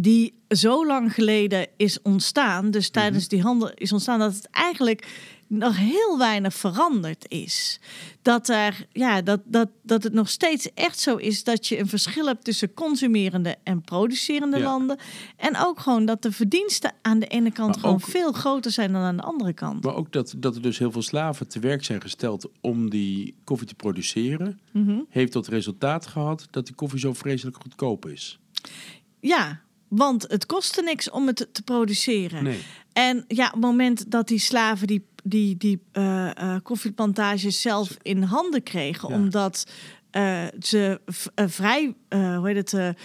die 0.00 0.34
zo 0.48 0.86
lang 0.86 1.14
geleden 1.14 1.66
is 1.76 2.02
ontstaan, 2.02 2.70
dus 2.70 2.90
tijdens 2.90 3.28
die 3.28 3.42
handel 3.42 3.70
is 3.74 3.92
ontstaan, 3.92 4.18
dat 4.18 4.34
het 4.34 4.48
eigenlijk 4.50 5.06
nog 5.58 5.76
heel 5.76 6.18
weinig 6.18 6.54
veranderd 6.54 7.24
is. 7.28 7.80
Dat, 8.22 8.48
er, 8.48 8.86
ja, 8.92 9.22
dat, 9.22 9.40
dat, 9.44 9.68
dat 9.82 10.02
het 10.02 10.12
nog 10.12 10.28
steeds 10.30 10.68
echt 10.74 10.98
zo 10.98 11.16
is 11.16 11.44
dat 11.44 11.66
je 11.68 11.78
een 11.78 11.88
verschil 11.88 12.26
hebt 12.26 12.44
tussen 12.44 12.74
consumerende 12.74 13.56
en 13.62 13.82
producerende 13.82 14.56
Ja. 14.58 14.62
landen. 14.64 14.98
En 15.36 15.56
ook 15.58 15.80
gewoon 15.80 16.04
dat 16.04 16.22
de 16.22 16.32
verdiensten 16.32 16.92
aan 17.02 17.18
de 17.18 17.26
ene 17.26 17.52
kant 17.52 17.68
Maar 17.70 17.78
gewoon 17.78 17.94
ook- 17.94 18.02
veel 18.08 18.32
groter 18.32 18.70
zijn 18.70 18.92
dan 18.92 19.02
aan 19.02 19.16
de 19.16 19.22
andere 19.22 19.52
kant. 19.52 19.84
Maar 19.84 19.94
ook 19.94 20.12
dat, 20.12 20.34
dat 20.36 20.54
er 20.54 20.62
dus 20.62 20.78
heel 20.78 20.92
veel 20.92 21.02
slaven 21.02 21.48
te 21.48 21.58
werk 21.60 21.84
zijn 21.84 22.00
gesteld 22.00 22.48
om 22.60 22.90
die 22.90 23.34
koffie 23.44 23.66
te 23.68 23.74
produceren, 23.74 24.60
Mhm. 24.72 24.98
heeft 25.08 25.32
tot 25.32 25.46
resultaat 25.48 26.06
gehad 26.06 26.46
dat 26.50 26.66
die 26.66 26.74
koffie 26.74 26.98
zo 27.00 27.12
vreselijk 27.12 27.56
goedkoop 27.62 28.06
is. 28.06 28.38
Ja, 29.20 29.60
want 29.88 30.22
het 30.28 30.46
kostte 30.46 30.82
niks 30.82 31.10
om 31.10 31.26
het 31.26 31.48
te 31.52 31.62
produceren. 31.62 32.44
Nee. 32.44 32.60
En 32.92 33.24
ja, 33.28 33.46
op 33.46 33.52
het 33.52 33.60
moment 33.60 34.10
dat 34.10 34.28
die 34.28 34.38
slaven 34.38 34.86
die, 34.86 35.04
die, 35.22 35.56
die 35.56 35.82
eh, 35.92 36.30
eh, 36.36 36.62
koffieplantages 36.62 37.60
zelf 37.60 37.96
in 38.02 38.22
handen 38.22 38.62
kregen, 38.62 39.08
Ja. 39.08 39.14
omdat 39.14 39.66
eh, 40.10 40.44
ze 40.60 41.00
vrij, 41.34 41.94
hoe 42.08 42.48
heet 42.48 42.70
het, 42.70 42.96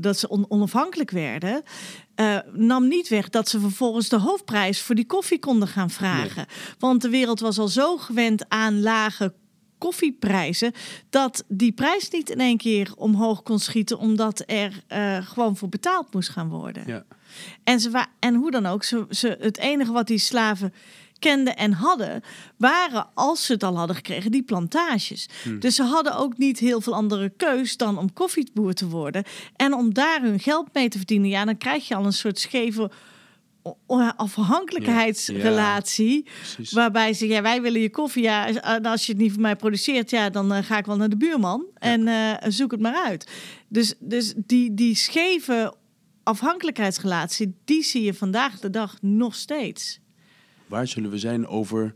dat 0.00 0.18
ze 0.18 0.28
on- 0.28 0.50
onafhankelijk 0.50 1.10
werden, 1.10 1.62
nam 2.52 2.88
niet 2.88 3.08
weg 3.08 3.28
dat 3.28 3.48
ze 3.48 3.60
vervolgens 3.60 4.08
de 4.08 4.18
hoofdprijs 4.18 4.80
voor 4.80 4.94
die 4.94 5.06
koffie 5.06 5.38
konden 5.38 5.68
gaan 5.68 5.90
vragen. 5.90 6.46
Want 6.78 7.02
de 7.02 7.08
wereld 7.08 7.40
was 7.40 7.58
al 7.58 7.68
zo 7.68 7.96
gewend 7.96 8.48
aan 8.48 8.80
lage 8.80 9.34
koffieprijzen 9.78 10.72
dat 11.10 11.44
die 11.48 11.72
prijs 11.72 12.10
niet 12.10 12.30
in 12.30 12.40
één 12.40 12.56
keer 12.56 12.92
omhoog 12.96 13.42
kon 13.42 13.58
schieten 13.58 13.98
omdat 13.98 14.42
er 14.46 14.82
gewoon 15.24 15.56
voor 15.56 15.68
betaald 15.68 16.14
moest 16.14 16.28
gaan 16.28 16.48
worden. 16.48 16.82
Ja. 16.86 17.04
En, 17.64 17.80
ze 17.80 18.06
en 18.18 18.34
hoe 18.34 18.50
dan 18.50 18.66
ook, 18.66 18.84
ze, 18.84 19.06
ze, 19.10 19.36
het 19.40 19.58
enige 19.58 19.92
wat 19.92 20.06
die 20.06 20.18
slaven 20.18 20.72
kenden 21.18 21.56
en 21.56 21.72
hadden, 21.72 22.22
waren, 22.56 23.06
als 23.14 23.46
ze 23.46 23.52
het 23.52 23.62
al 23.62 23.76
hadden 23.76 23.96
gekregen, 23.96 24.30
die 24.30 24.42
plantages. 24.42 25.28
Dus 25.58 25.74
ze 25.74 25.82
hadden 25.82 26.16
ook 26.16 26.38
niet 26.38 26.58
heel 26.58 26.80
veel 26.80 26.94
andere 26.94 27.32
keus 27.36 27.76
dan 27.76 27.98
om 27.98 28.12
koffieboer 28.12 28.74
te 28.74 28.88
worden. 28.88 29.24
En 29.56 29.74
om 29.74 29.94
daar 29.94 30.22
hun 30.22 30.40
geld 30.40 30.68
mee 30.72 30.88
te 30.88 30.96
verdienen, 30.96 31.28
ja, 31.28 31.44
dan 31.44 31.58
krijg 31.58 31.88
je 31.88 31.94
al 31.94 32.04
een 32.04 32.12
soort 32.12 32.38
scheve 32.38 32.90
afhankelijkheidsrelatie. 34.16 36.26
Waarbij 36.70 37.12
ze, 37.12 37.26
ja, 37.26 37.42
wij 37.42 37.62
willen 37.62 37.80
je 37.80 37.90
koffie. 37.90 38.22
Ja, 38.22 38.62
en 38.62 38.86
als 38.86 39.06
je 39.06 39.12
het 39.12 39.20
niet 39.20 39.32
voor 39.32 39.40
mij 39.40 39.56
produceert, 39.56 40.10
ja, 40.10 40.30
dan 40.30 40.52
eh, 40.52 40.64
ga 40.64 40.78
ik 40.78 40.86
wel 40.86 40.96
naar 40.96 41.08
de 41.08 41.16
buurman. 41.16 41.64
En 41.74 42.08
eh, 42.08 42.32
zoek 42.48 42.70
het 42.70 42.80
maar 42.80 43.04
uit. 43.06 43.30
Dus, 43.68 43.94
dus 43.98 44.34
die, 44.36 44.74
die 44.74 44.94
scheve 44.94 45.74
afhankelijkheidsrelatie, 46.22 47.54
die 47.64 47.82
zie 47.82 48.02
je 48.02 48.14
vandaag 48.14 48.60
de 48.60 48.70
dag 48.70 48.96
nog 49.00 49.34
steeds. 49.34 50.02
Waar 50.66 50.86
zullen 50.86 51.10
we 51.10 51.18
zijn 51.18 51.46
over 51.46 51.94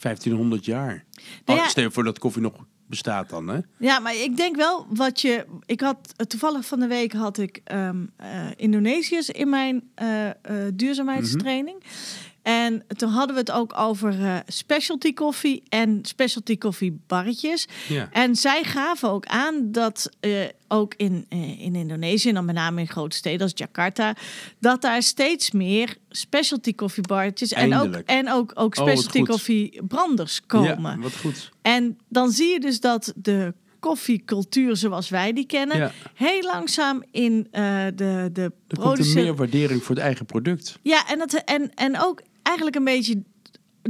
1500 0.00 0.64
jaar? 0.64 1.04
Nou 1.44 1.58
Oh, 1.58 1.66
stel 1.66 1.82
je 1.82 1.90
voor 1.90 2.04
dat 2.04 2.18
koffie 2.18 2.42
nog 2.42 2.66
bestaat 2.86 3.28
dan, 3.28 3.48
hè? 3.48 3.58
Ja, 3.78 3.98
maar 3.98 4.16
ik 4.16 4.36
denk 4.36 4.56
wel 4.56 4.86
wat 4.90 5.20
je. 5.20 5.46
Ik 5.66 5.80
had 5.80 6.28
toevallig 6.28 6.66
van 6.66 6.80
de 6.80 6.86
week 6.86 7.12
had 7.12 7.38
ik 7.38 7.60
ehm 7.64 8.06
eh, 8.16 8.46
Indonesiërs 8.56 9.30
in 9.30 9.48
mijn 9.48 9.90
eh, 9.94 10.28
eh, 10.28 10.34
duurzaamheidstraining. 10.74 11.82
En 12.44 12.84
toen 12.96 13.08
hadden 13.08 13.34
we 13.34 13.40
het 13.40 13.50
ook 13.50 13.78
over 13.78 14.24
eh, 14.24 14.36
specialty 14.46 15.12
koffie 15.14 15.62
en 15.68 15.98
specialty 16.02 16.58
koffie 16.58 17.00
barretjes. 17.06 17.68
Ja. 17.88 18.08
En 18.12 18.36
zij 18.36 18.62
gaven 18.64 19.08
ook 19.10 19.26
aan 19.26 19.72
dat 19.72 20.10
eh, 20.20 20.30
ook 20.68 20.94
in, 20.96 21.26
eh, 21.28 21.60
in 21.60 21.74
Indonesië, 21.74 22.28
en 22.28 22.34
dan 22.34 22.44
met 22.44 22.54
name 22.54 22.80
in 22.80 22.88
grote 22.88 23.16
steden 23.16 23.40
als 23.40 23.52
Jakarta, 23.54 24.14
dat 24.58 24.82
daar 24.82 25.02
steeds 25.02 25.50
meer 25.50 25.96
specialty 26.10 26.74
koffiebarretjes 26.74 27.52
en 27.52 27.74
ook, 27.76 27.94
en 27.94 28.30
ook, 28.32 28.50
ook 28.54 28.76
Oh, 28.78 28.82
specialty 28.86 29.22
koffie 29.22 29.82
branders 29.88 30.40
komen. 30.46 30.96
Ja, 30.96 30.98
wat 30.98 31.16
goed. 31.16 31.50
En 31.62 31.98
dan 32.08 32.30
zie 32.30 32.48
je 32.52 32.60
dus 32.60 32.80
dat 32.80 33.12
de 33.16 33.54
koffiecultuur 33.80 34.76
zoals 34.76 35.08
wij 35.08 35.32
die 35.32 35.46
kennen, 35.46 35.76
Ja. 35.76 35.92
heel 36.14 36.42
langzaam 36.42 37.02
in 37.10 37.48
eh, 37.50 37.84
de, 37.94 38.30
de 38.32 38.42
Er 38.42 38.50
komt 38.50 38.52
er 38.68 38.78
producent- 38.78 39.14
meer 39.14 39.34
waardering 39.34 39.82
voor 39.82 39.94
het 39.94 40.04
eigen 40.04 40.26
product. 40.26 40.78
Ja, 40.82 41.08
en, 41.08 41.18
dat, 41.18 41.32
en, 41.32 41.74
en 41.74 42.00
ook 42.00 42.20
eigenlijk 42.44 42.76
een 42.76 42.84
beetje 42.84 43.22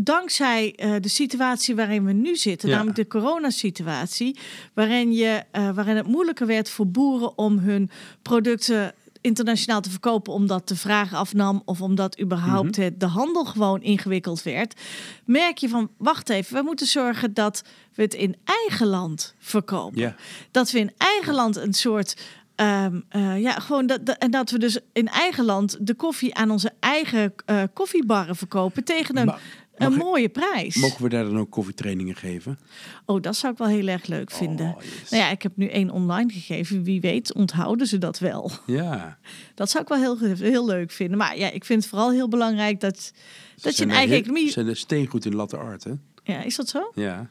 dankzij 0.00 0.74
eh, 0.76 0.94
de 1.00 1.08
situatie 1.08 1.74
waarin 1.74 2.04
we 2.04 2.12
nu 2.12 2.36
zitten, 2.36 2.68
Ja. 2.68 2.74
namelijk 2.74 2.96
de 2.98 3.06
coronasituatie, 3.06 4.38
waarin, 4.74 5.12
je, 5.12 5.42
eh, 5.50 5.70
waarin 5.70 5.96
het 5.96 6.06
moeilijker 6.06 6.46
werd 6.46 6.70
voor 6.70 6.86
boeren 6.88 7.38
om 7.38 7.58
hun 7.58 7.90
producten 8.22 8.94
internationaal 9.20 9.80
te 9.80 9.90
verkopen 9.90 10.32
omdat 10.32 10.68
de 10.68 10.76
vraag 10.76 11.14
afnam 11.14 11.62
of 11.64 11.80
omdat 11.80 12.20
überhaupt 12.20 12.76
Mhm. 12.76 12.80
het, 12.80 13.00
de 13.00 13.06
handel 13.06 13.44
gewoon 13.44 13.82
ingewikkeld 13.82 14.42
werd, 14.42 14.80
merk 15.24 15.58
je 15.58 15.68
van 15.68 15.90
wacht 15.96 16.28
even, 16.28 16.56
we 16.56 16.62
moeten 16.62 16.86
zorgen 16.86 17.34
dat 17.34 17.62
we 17.94 18.02
het 18.02 18.14
in 18.14 18.36
eigen 18.44 18.86
land 18.86 19.34
verkopen. 19.38 20.16
Dat 20.50 20.70
we 20.70 20.78
in 20.78 20.92
eigen 20.96 21.34
land 21.34 21.56
een 21.56 21.72
soort 21.74 22.16
ehm, 22.54 23.00
eh, 23.08 23.40
ja, 23.40 23.52
gewoon 23.52 23.86
dat, 23.86 24.06
dat- 24.06 24.18
en 24.18 24.30
dat 24.30 24.50
we 24.50 24.58
dus 24.58 24.78
in 24.92 25.08
eigen 25.08 25.44
land 25.44 25.76
de 25.86 25.94
koffie 25.94 26.34
aan 26.34 26.50
onze 26.50 26.70
eigen 26.80 27.34
eh, 27.46 27.62
koffiebarren 27.72 28.36
verkopen 28.36 28.84
tegen 28.84 29.16
een, 29.16 29.32
een 29.74 29.92
ik- 29.92 29.98
mooie 29.98 30.28
prijs. 30.28 30.76
Mogen 30.76 31.02
we 31.02 31.08
daar 31.08 31.24
dan 31.24 31.38
ook 31.38 31.50
koffietrainingen 31.50 32.16
geven? 32.16 32.58
Oh, 33.06 33.22
dat 33.22 33.36
zou 33.36 33.52
ik 33.52 33.58
wel 33.58 33.68
heel 33.68 33.86
erg 33.88 34.06
leuk 34.06 34.30
vinden. 34.30 34.66
Oh, 34.76 34.82
yes. 34.82 35.10
Nou 35.10 35.22
ja, 35.22 35.30
ik 35.30 35.42
heb 35.42 35.52
nu 35.56 35.66
één 35.68 35.90
online 35.90 36.32
gegeven. 36.32 36.82
Wie 36.82 37.00
weet 37.00 37.34
onthouden 37.34 37.86
ze 37.86 37.98
dat 37.98 38.18
wel. 38.18 38.50
Ja. 38.66 39.18
Dat 39.54 39.70
zou 39.70 39.82
ik 39.82 39.88
wel 39.88 39.98
heel, 39.98 40.18
heel 40.36 40.66
leuk 40.66 40.90
vinden. 40.90 41.18
Maar 41.18 41.38
ja, 41.38 41.50
ik 41.50 41.64
vind 41.64 41.80
het 41.80 41.90
vooral 41.90 42.10
heel 42.10 42.28
belangrijk 42.28 42.80
dat, 42.80 43.12
dat 43.60 43.76
je 43.76 43.82
een 43.84 43.90
eigen 43.90 44.08
heel- 44.10 44.18
economie... 44.20 44.50
zijn 44.50 44.66
er 44.68 44.76
steengoed 44.76 45.24
in 45.24 45.34
latte 45.34 45.56
art, 45.56 45.84
hè? 45.84 45.92
Ja, 46.22 46.42
is 46.42 46.56
dat 46.56 46.68
zo? 46.68 46.90
Ja. 46.94 47.28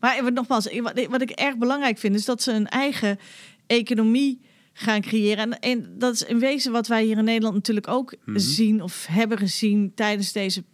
Maar 0.00 0.22
wat- 0.22 0.32
nogmaals, 0.32 0.80
wat, 0.80 1.06
wat 1.10 1.20
ik 1.22 1.30
erg 1.30 1.56
belangrijk 1.56 1.98
vind, 1.98 2.14
is 2.14 2.24
dat 2.24 2.42
ze 2.42 2.52
een 2.52 2.68
eigen 2.68 3.18
economie 3.66 4.40
gaan 4.72 5.00
creëren. 5.00 5.38
En, 5.50 5.58
en 5.60 5.94
dat 5.98 6.14
is 6.14 6.22
in 6.22 6.38
wezen 6.38 6.72
wat 6.72 6.86
wij 6.86 7.04
hier 7.04 7.18
in 7.18 7.24
Nederland 7.24 7.54
natuurlijk 7.54 7.88
ook 7.88 8.14
Mhm. 8.24 8.38
zien 8.38 8.82
of 8.82 9.06
hebben 9.06 9.38
gezien 9.38 9.92
tijdens 9.94 10.32
deze 10.32 10.64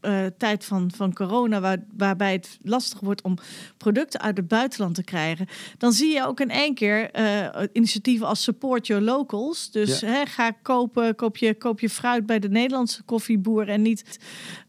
eh, 0.00 0.26
tijd 0.38 0.64
van, 0.64 0.90
van 0.96 1.12
corona, 1.12 1.60
waar, 1.60 1.84
waarbij 1.96 2.32
het 2.32 2.58
lastig 2.62 3.00
wordt 3.00 3.22
om 3.22 3.36
producten 3.76 4.20
uit 4.20 4.36
het 4.36 4.48
buitenland 4.48 4.94
te 4.94 5.02
krijgen. 5.04 5.46
Dan 5.78 5.92
zie 5.92 6.12
je 6.14 6.26
ook 6.26 6.40
in 6.40 6.50
één 6.50 6.74
keer 6.74 7.10
eh, 7.10 7.62
initiatieven 7.72 8.26
als 8.26 8.42
Support 8.42 8.86
Your 8.86 9.02
Locals. 9.02 9.70
Dus 9.70 10.00
Ja. 10.00 10.06
hè, 10.08 10.26
ga 10.26 10.50
kopen, 10.50 11.14
koop 11.14 11.36
je, 11.36 11.54
koop 11.54 11.80
je 11.80 11.90
fruit 11.90 12.26
bij 12.26 12.38
de 12.38 12.48
Nederlandse 12.48 13.02
koffieboer 13.02 13.68
en 13.68 13.82
niet 13.82 14.18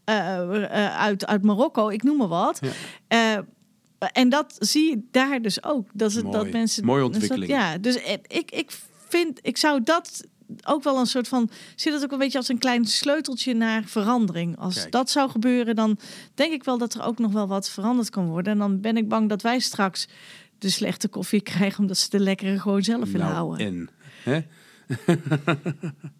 eh, 0.04 0.64
uit, 0.96 1.26
uit 1.26 1.42
Marokko, 1.42 1.88
ik 1.88 2.02
noem 2.02 2.16
maar 2.16 2.28
wat. 2.28 2.60
Ja. 3.08 3.44
En 4.12 4.28
dat 4.28 4.54
zie 4.58 4.90
je 4.90 5.02
daar 5.10 5.42
dus 5.42 5.64
ook. 5.64 5.88
Dat, 5.92 6.12
het, 6.12 6.24
Mooi. 6.24 6.36
dat 6.36 6.50
mensen. 6.50 6.84
Mooie 6.84 7.00
dat- 7.00 7.08
ontwikkeling. 7.10 7.50
ja, 7.50 7.78
dus 7.78 7.96
ik, 8.26 8.50
ik 8.50 8.70
vind, 9.08 9.38
ik 9.42 9.56
zou 9.56 9.82
dat 9.82 10.24
ook 10.64 10.82
wel 10.82 10.98
een 10.98 11.06
soort 11.06 11.28
van. 11.28 11.50
Zit 11.76 11.92
het 11.92 12.02
ook 12.04 12.12
een 12.12 12.18
beetje 12.18 12.38
als 12.38 12.48
een 12.48 12.58
klein 12.58 12.84
sleuteltje 12.84 13.54
naar 13.54 13.84
verandering. 13.84 14.56
Als 14.58 14.74
Kijk. 14.74 14.92
dat 14.92 15.10
zou 15.10 15.30
gebeuren, 15.30 15.76
dan 15.76 15.98
denk 16.34 16.52
ik 16.52 16.64
wel 16.64 16.78
dat 16.78 16.94
er 16.94 17.02
ook 17.02 17.18
nog 17.18 17.32
wel 17.32 17.46
wat 17.48 17.68
veranderd 17.70 18.10
kan 18.10 18.26
worden. 18.28 18.52
En 18.52 18.58
dan 18.58 18.80
ben 18.80 18.96
ik 18.96 19.08
bang 19.08 19.28
dat 19.28 19.42
wij 19.42 19.58
straks 19.58 20.08
de 20.58 20.70
slechte 20.70 21.08
koffie 21.08 21.40
krijgen 21.52 21.80
omdat 21.80 21.98
ze 21.98 22.10
de 22.10 22.20
lekkere 22.20 22.58
gewoon 22.58 22.82
zelf 22.82 23.04
willen 23.12 23.20
Nou, 23.26 23.32
houden. 23.34 23.66
en. 23.66 23.88
Hè? 24.24 24.40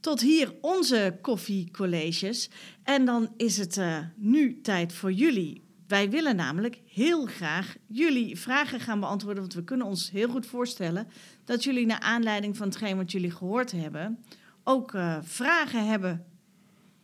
Tot 0.00 0.20
hier 0.20 0.54
onze 0.60 1.18
koffiecolleges. 1.20 2.50
En 2.82 3.04
dan 3.04 3.32
is 3.36 3.56
het 3.56 3.76
eh, 3.76 3.98
nu 4.16 4.60
tijd 4.60 4.92
voor 4.92 5.12
jullie. 5.12 5.62
Wij 5.86 6.10
willen 6.10 6.36
namelijk 6.36 6.80
heel 6.86 7.26
graag 7.26 7.76
jullie 7.86 8.38
vragen 8.38 8.80
gaan 8.80 9.00
beantwoorden. 9.00 9.42
Want 9.42 9.54
we 9.54 9.64
kunnen 9.64 9.86
ons 9.86 10.10
heel 10.10 10.28
goed 10.28 10.46
voorstellen 10.46 11.08
dat 11.44 11.64
jullie 11.64 11.86
naar 11.86 12.00
aanleiding 12.00 12.56
van 12.56 12.66
hetgeen 12.66 12.96
wat 12.96 13.12
jullie 13.12 13.30
gehoord 13.30 13.72
hebben... 13.72 14.24
ook 14.64 14.94
eh, 14.94 15.18
vragen 15.22 15.86
hebben. 15.86 16.24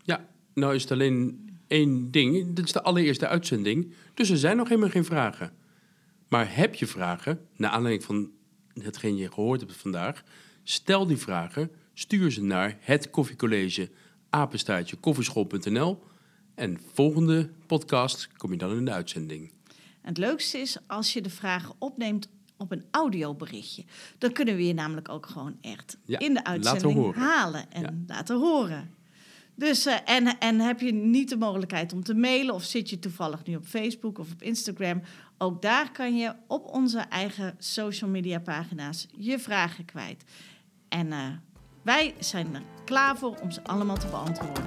Ja, 0.02 0.26
nou 0.54 0.74
is 0.74 0.82
het 0.82 0.90
alleen 0.90 1.48
één 1.66 2.10
ding. 2.10 2.54
Dit 2.54 2.64
is 2.64 2.72
de 2.72 2.82
allereerste 2.82 3.28
uitzending. 3.28 3.94
Dus 4.14 4.30
er 4.30 4.36
zijn 4.36 4.56
nog 4.56 4.68
helemaal 4.68 4.90
geen 4.90 5.04
vragen. 5.04 5.52
Maar 6.28 6.56
heb 6.56 6.74
je 6.74 6.86
vragen, 6.86 7.40
naar 7.56 7.70
aanleiding 7.70 8.04
van 8.04 8.30
hetgeen 8.82 9.16
je 9.16 9.32
gehoord 9.32 9.60
hebt 9.60 9.76
vandaag... 9.76 10.22
stel 10.62 11.06
die 11.06 11.16
vragen, 11.16 11.70
stuur 11.94 12.30
ze 12.32 12.42
naar 12.42 12.76
het 12.80 13.10
koffiecollege 13.10 13.90
apenstaartje 14.30 14.96
koffieschool.nl... 14.96 16.02
En 16.54 16.80
volgende 16.92 17.50
podcast 17.66 18.28
kom 18.36 18.50
je 18.52 18.58
dan 18.58 18.76
in 18.76 18.84
de 18.84 18.90
uitzending. 18.92 19.52
En 19.68 20.08
het 20.08 20.18
leukste 20.18 20.58
is 20.58 20.76
als 20.86 21.12
je 21.12 21.22
de 21.22 21.30
vragen 21.30 21.74
opneemt 21.78 22.28
op 22.56 22.72
een 22.72 22.84
audioberichtje. 22.90 23.84
Dan 24.18 24.32
kunnen 24.32 24.56
we 24.56 24.66
je 24.66 24.74
namelijk 24.74 25.08
ook 25.08 25.26
gewoon 25.26 25.56
echt 25.60 25.98
Ja, 26.04 26.18
in 26.18 26.34
de 26.34 26.44
uitzending 26.44 27.14
halen 27.14 27.70
en 27.72 27.82
Ja. 27.82 27.94
laten 28.06 28.38
horen. 28.38 28.90
Dus, 29.54 29.86
eh, 29.86 29.96
en, 30.04 30.38
en 30.38 30.60
heb 30.60 30.80
je 30.80 30.92
niet 30.92 31.28
de 31.28 31.36
mogelijkheid 31.36 31.92
om 31.92 32.02
te 32.02 32.14
mailen 32.14 32.54
of 32.54 32.64
zit 32.64 32.90
je 32.90 32.98
toevallig 32.98 33.44
nu 33.44 33.56
op 33.56 33.66
Facebook 33.66 34.18
of 34.18 34.32
op 34.32 34.42
Instagram, 34.42 35.02
ook 35.38 35.62
daar 35.62 35.92
kan 35.92 36.16
je 36.16 36.34
op 36.46 36.66
onze 36.66 36.98
eigen 36.98 37.54
social 37.58 38.10
media 38.10 38.38
pagina's 38.38 39.06
je 39.16 39.38
vragen 39.38 39.84
kwijt. 39.84 40.24
En 40.88 41.12
eh, 41.12 41.26
wij 41.84 42.14
zijn 42.18 42.54
er 42.54 42.62
klaar 42.84 43.18
voor 43.18 43.34
om 43.42 43.50
ze 43.50 43.64
allemaal 43.64 43.96
te 43.98 44.06
beantwoorden. 44.06 44.64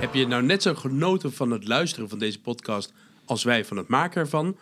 Heb 0.00 0.14
je 0.14 0.26
nou 0.26 0.42
net 0.42 0.62
zo 0.62 0.74
genoten 0.74 1.32
van 1.32 1.50
het 1.50 1.68
luisteren 1.68 2.08
van 2.08 2.18
deze 2.18 2.40
podcast 2.40 2.92
als 3.24 3.42
wij 3.44 3.64
van 3.64 3.76
het 3.76 3.88
maken 3.88 4.20
ervan? 4.20 4.56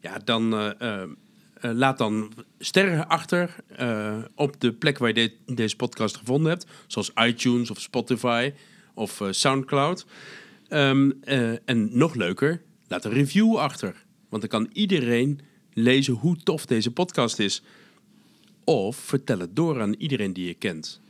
Ja, 0.00 0.18
dan 0.24 0.52
eh, 0.54 0.70
eh, 0.80 1.02
eh, 1.54 1.70
laat 1.74 1.98
dan 1.98 2.32
sterren 2.58 3.08
achter 3.08 3.54
op 4.34 4.60
de 4.60 4.72
plek 4.72 4.98
waar 4.98 5.08
je 5.08 5.14
de- 5.46 5.54
deze 5.54 5.76
podcast 5.76 6.16
gevonden 6.16 6.50
hebt. 6.50 6.66
Zoals 6.86 7.10
iTunes 7.14 7.70
of 7.70 7.80
Spotify 7.80 8.52
of 8.94 9.22
Soundcloud. 9.30 10.06
Ehm, 10.68 11.10
eh, 11.20 11.68
en 11.68 11.98
nog 11.98 12.14
leuker, 12.14 12.62
laat 12.88 13.04
een 13.04 13.12
review 13.12 13.56
achter. 13.56 14.04
Want 14.28 14.42
dan 14.42 14.50
kan 14.60 14.70
iedereen 14.72 15.40
lezen 15.72 16.14
hoe 16.14 16.36
tof 16.36 16.66
deze 16.66 16.90
podcast 16.90 17.38
is. 17.38 17.62
Of 18.64 18.96
vertel 18.96 19.38
het 19.38 19.56
door 19.56 19.80
aan 19.80 19.94
iedereen 19.94 20.32
die 20.32 20.46
je 20.46 20.54
kent. 20.54 21.00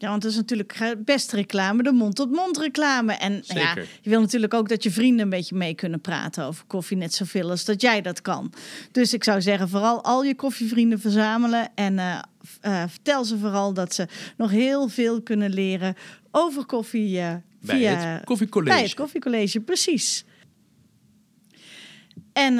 Ja, 0.00 0.08
want 0.08 0.22
het 0.22 0.32
is 0.32 0.38
natuurlijk 0.38 0.96
best 1.04 1.32
reclame, 1.32 1.82
de 1.82 1.92
mond-tot-mond 1.92 2.58
reclame. 2.58 3.12
En 3.12 3.32
ja, 3.32 3.42
Zeker. 3.42 3.88
je 4.00 4.10
wil 4.10 4.20
natuurlijk 4.20 4.54
ook 4.54 4.68
dat 4.68 4.82
je 4.82 4.90
vrienden 4.90 5.20
een 5.24 5.30
beetje 5.30 5.56
mee 5.56 5.74
kunnen 5.74 6.00
praten 6.00 6.44
over 6.44 6.64
koffie, 6.66 6.96
net 6.96 7.14
zoveel 7.14 7.50
als 7.50 7.64
dat 7.64 7.80
jij 7.80 8.00
dat 8.00 8.20
kan. 8.20 8.52
Dus 8.92 9.14
ik 9.14 9.24
zou 9.24 9.42
zeggen, 9.42 9.68
vooral 9.68 10.04
al 10.04 10.24
je 10.24 10.34
koffievrienden 10.34 11.00
verzamelen 11.00 11.70
en 11.74 11.98
eh, 11.98 12.22
eh, 12.60 12.82
vertel 12.88 13.24
ze 13.24 13.38
vooral 13.38 13.72
dat 13.72 13.94
ze 13.94 14.06
nog 14.36 14.50
heel 14.50 14.88
veel 14.88 15.22
kunnen 15.22 15.50
leren 15.50 15.94
over 16.30 16.66
koffie 16.66 17.18
eh, 17.18 17.34
Bij 17.60 17.78
via 17.78 17.94
het 17.94 18.24
koffiecollege. 18.24 18.76
bij 18.76 18.84
het 18.84 18.94
koffiecollege, 18.94 19.60
precies. 19.60 20.24
En 22.32 22.58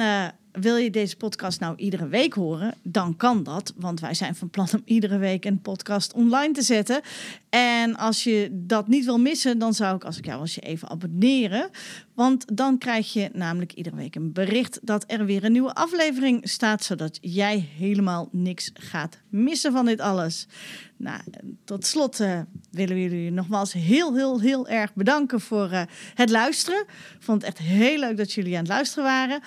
wil 0.51 0.75
je 0.75 0.89
deze 0.89 1.17
podcast 1.17 1.59
nou 1.59 1.75
iedere 1.75 2.07
week 2.07 2.33
horen, 2.33 2.73
dan 2.83 3.15
kan 3.15 3.43
dat. 3.43 3.73
Want 3.75 3.99
wij 3.99 4.13
zijn 4.13 4.35
van 4.35 4.49
plan 4.49 4.67
om 4.73 4.81
iedere 4.85 5.17
week 5.17 5.45
een 5.45 5.61
podcast 5.61 6.13
online 6.13 6.53
te 6.53 6.61
zetten. 6.61 7.01
En 7.49 7.95
als 7.95 8.23
je 8.23 8.49
dat 8.51 8.87
niet 8.87 9.05
wil 9.05 9.19
missen, 9.19 9.59
dan 9.59 9.73
zou 9.73 9.95
ik 9.95 10.03
als 10.03 10.17
ik 10.17 10.25
jou 10.25 10.39
was 10.39 10.55
je 10.55 10.61
even 10.61 10.89
abonneren. 10.89 11.69
Want 12.13 12.57
dan 12.57 12.77
krijg 12.77 13.13
je 13.13 13.29
namelijk 13.33 13.73
iedere 13.73 13.95
week 13.95 14.15
een 14.15 14.33
bericht 14.33 14.79
dat 14.81 15.03
er 15.07 15.25
weer 15.25 15.43
een 15.43 15.51
nieuwe 15.51 15.73
aflevering 15.73 16.49
staat. 16.49 16.83
Zodat 16.83 17.17
jij 17.21 17.69
helemaal 17.77 18.29
niks 18.31 18.71
gaat 18.73 19.17
missen 19.29 19.71
van 19.71 19.85
dit 19.85 19.99
alles. 19.99 20.47
Nou, 20.97 21.21
tot 21.63 21.85
slot 21.85 22.19
eh, 22.19 22.39
willen 22.71 22.95
we 22.95 23.01
jullie 23.01 23.31
nogmaals 23.31 23.73
heel, 23.73 24.15
heel, 24.15 24.39
heel 24.39 24.67
erg 24.67 24.93
bedanken 24.93 25.39
voor 25.41 25.69
eh, 25.69 25.81
het 26.13 26.29
luisteren. 26.29 26.79
Ik 26.89 27.15
vond 27.19 27.41
het 27.41 27.51
echt 27.51 27.67
heel 27.67 27.99
leuk 27.99 28.17
dat 28.17 28.33
jullie 28.33 28.53
aan 28.53 28.59
het 28.59 28.67
luisteren 28.67 29.03
waren. 29.03 29.41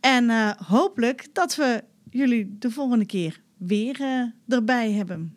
En 0.00 0.30
eh, 0.30 0.50
hopelijk 0.56 1.34
dat 1.34 1.56
we 1.56 1.84
jullie 2.10 2.58
de 2.58 2.70
volgende 2.70 3.06
keer 3.06 3.42
weer 3.56 4.00
eh, 4.00 4.24
erbij 4.48 4.92
hebben. 4.92 5.36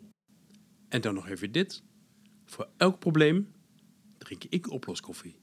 En 0.88 1.00
dan 1.00 1.14
nog 1.14 1.28
even 1.28 1.52
dit. 1.52 1.82
Voor 2.44 2.68
elk 2.76 2.98
probleem 2.98 3.52
drink 4.18 4.44
ik 4.48 4.70
oploskoffie. 4.70 5.40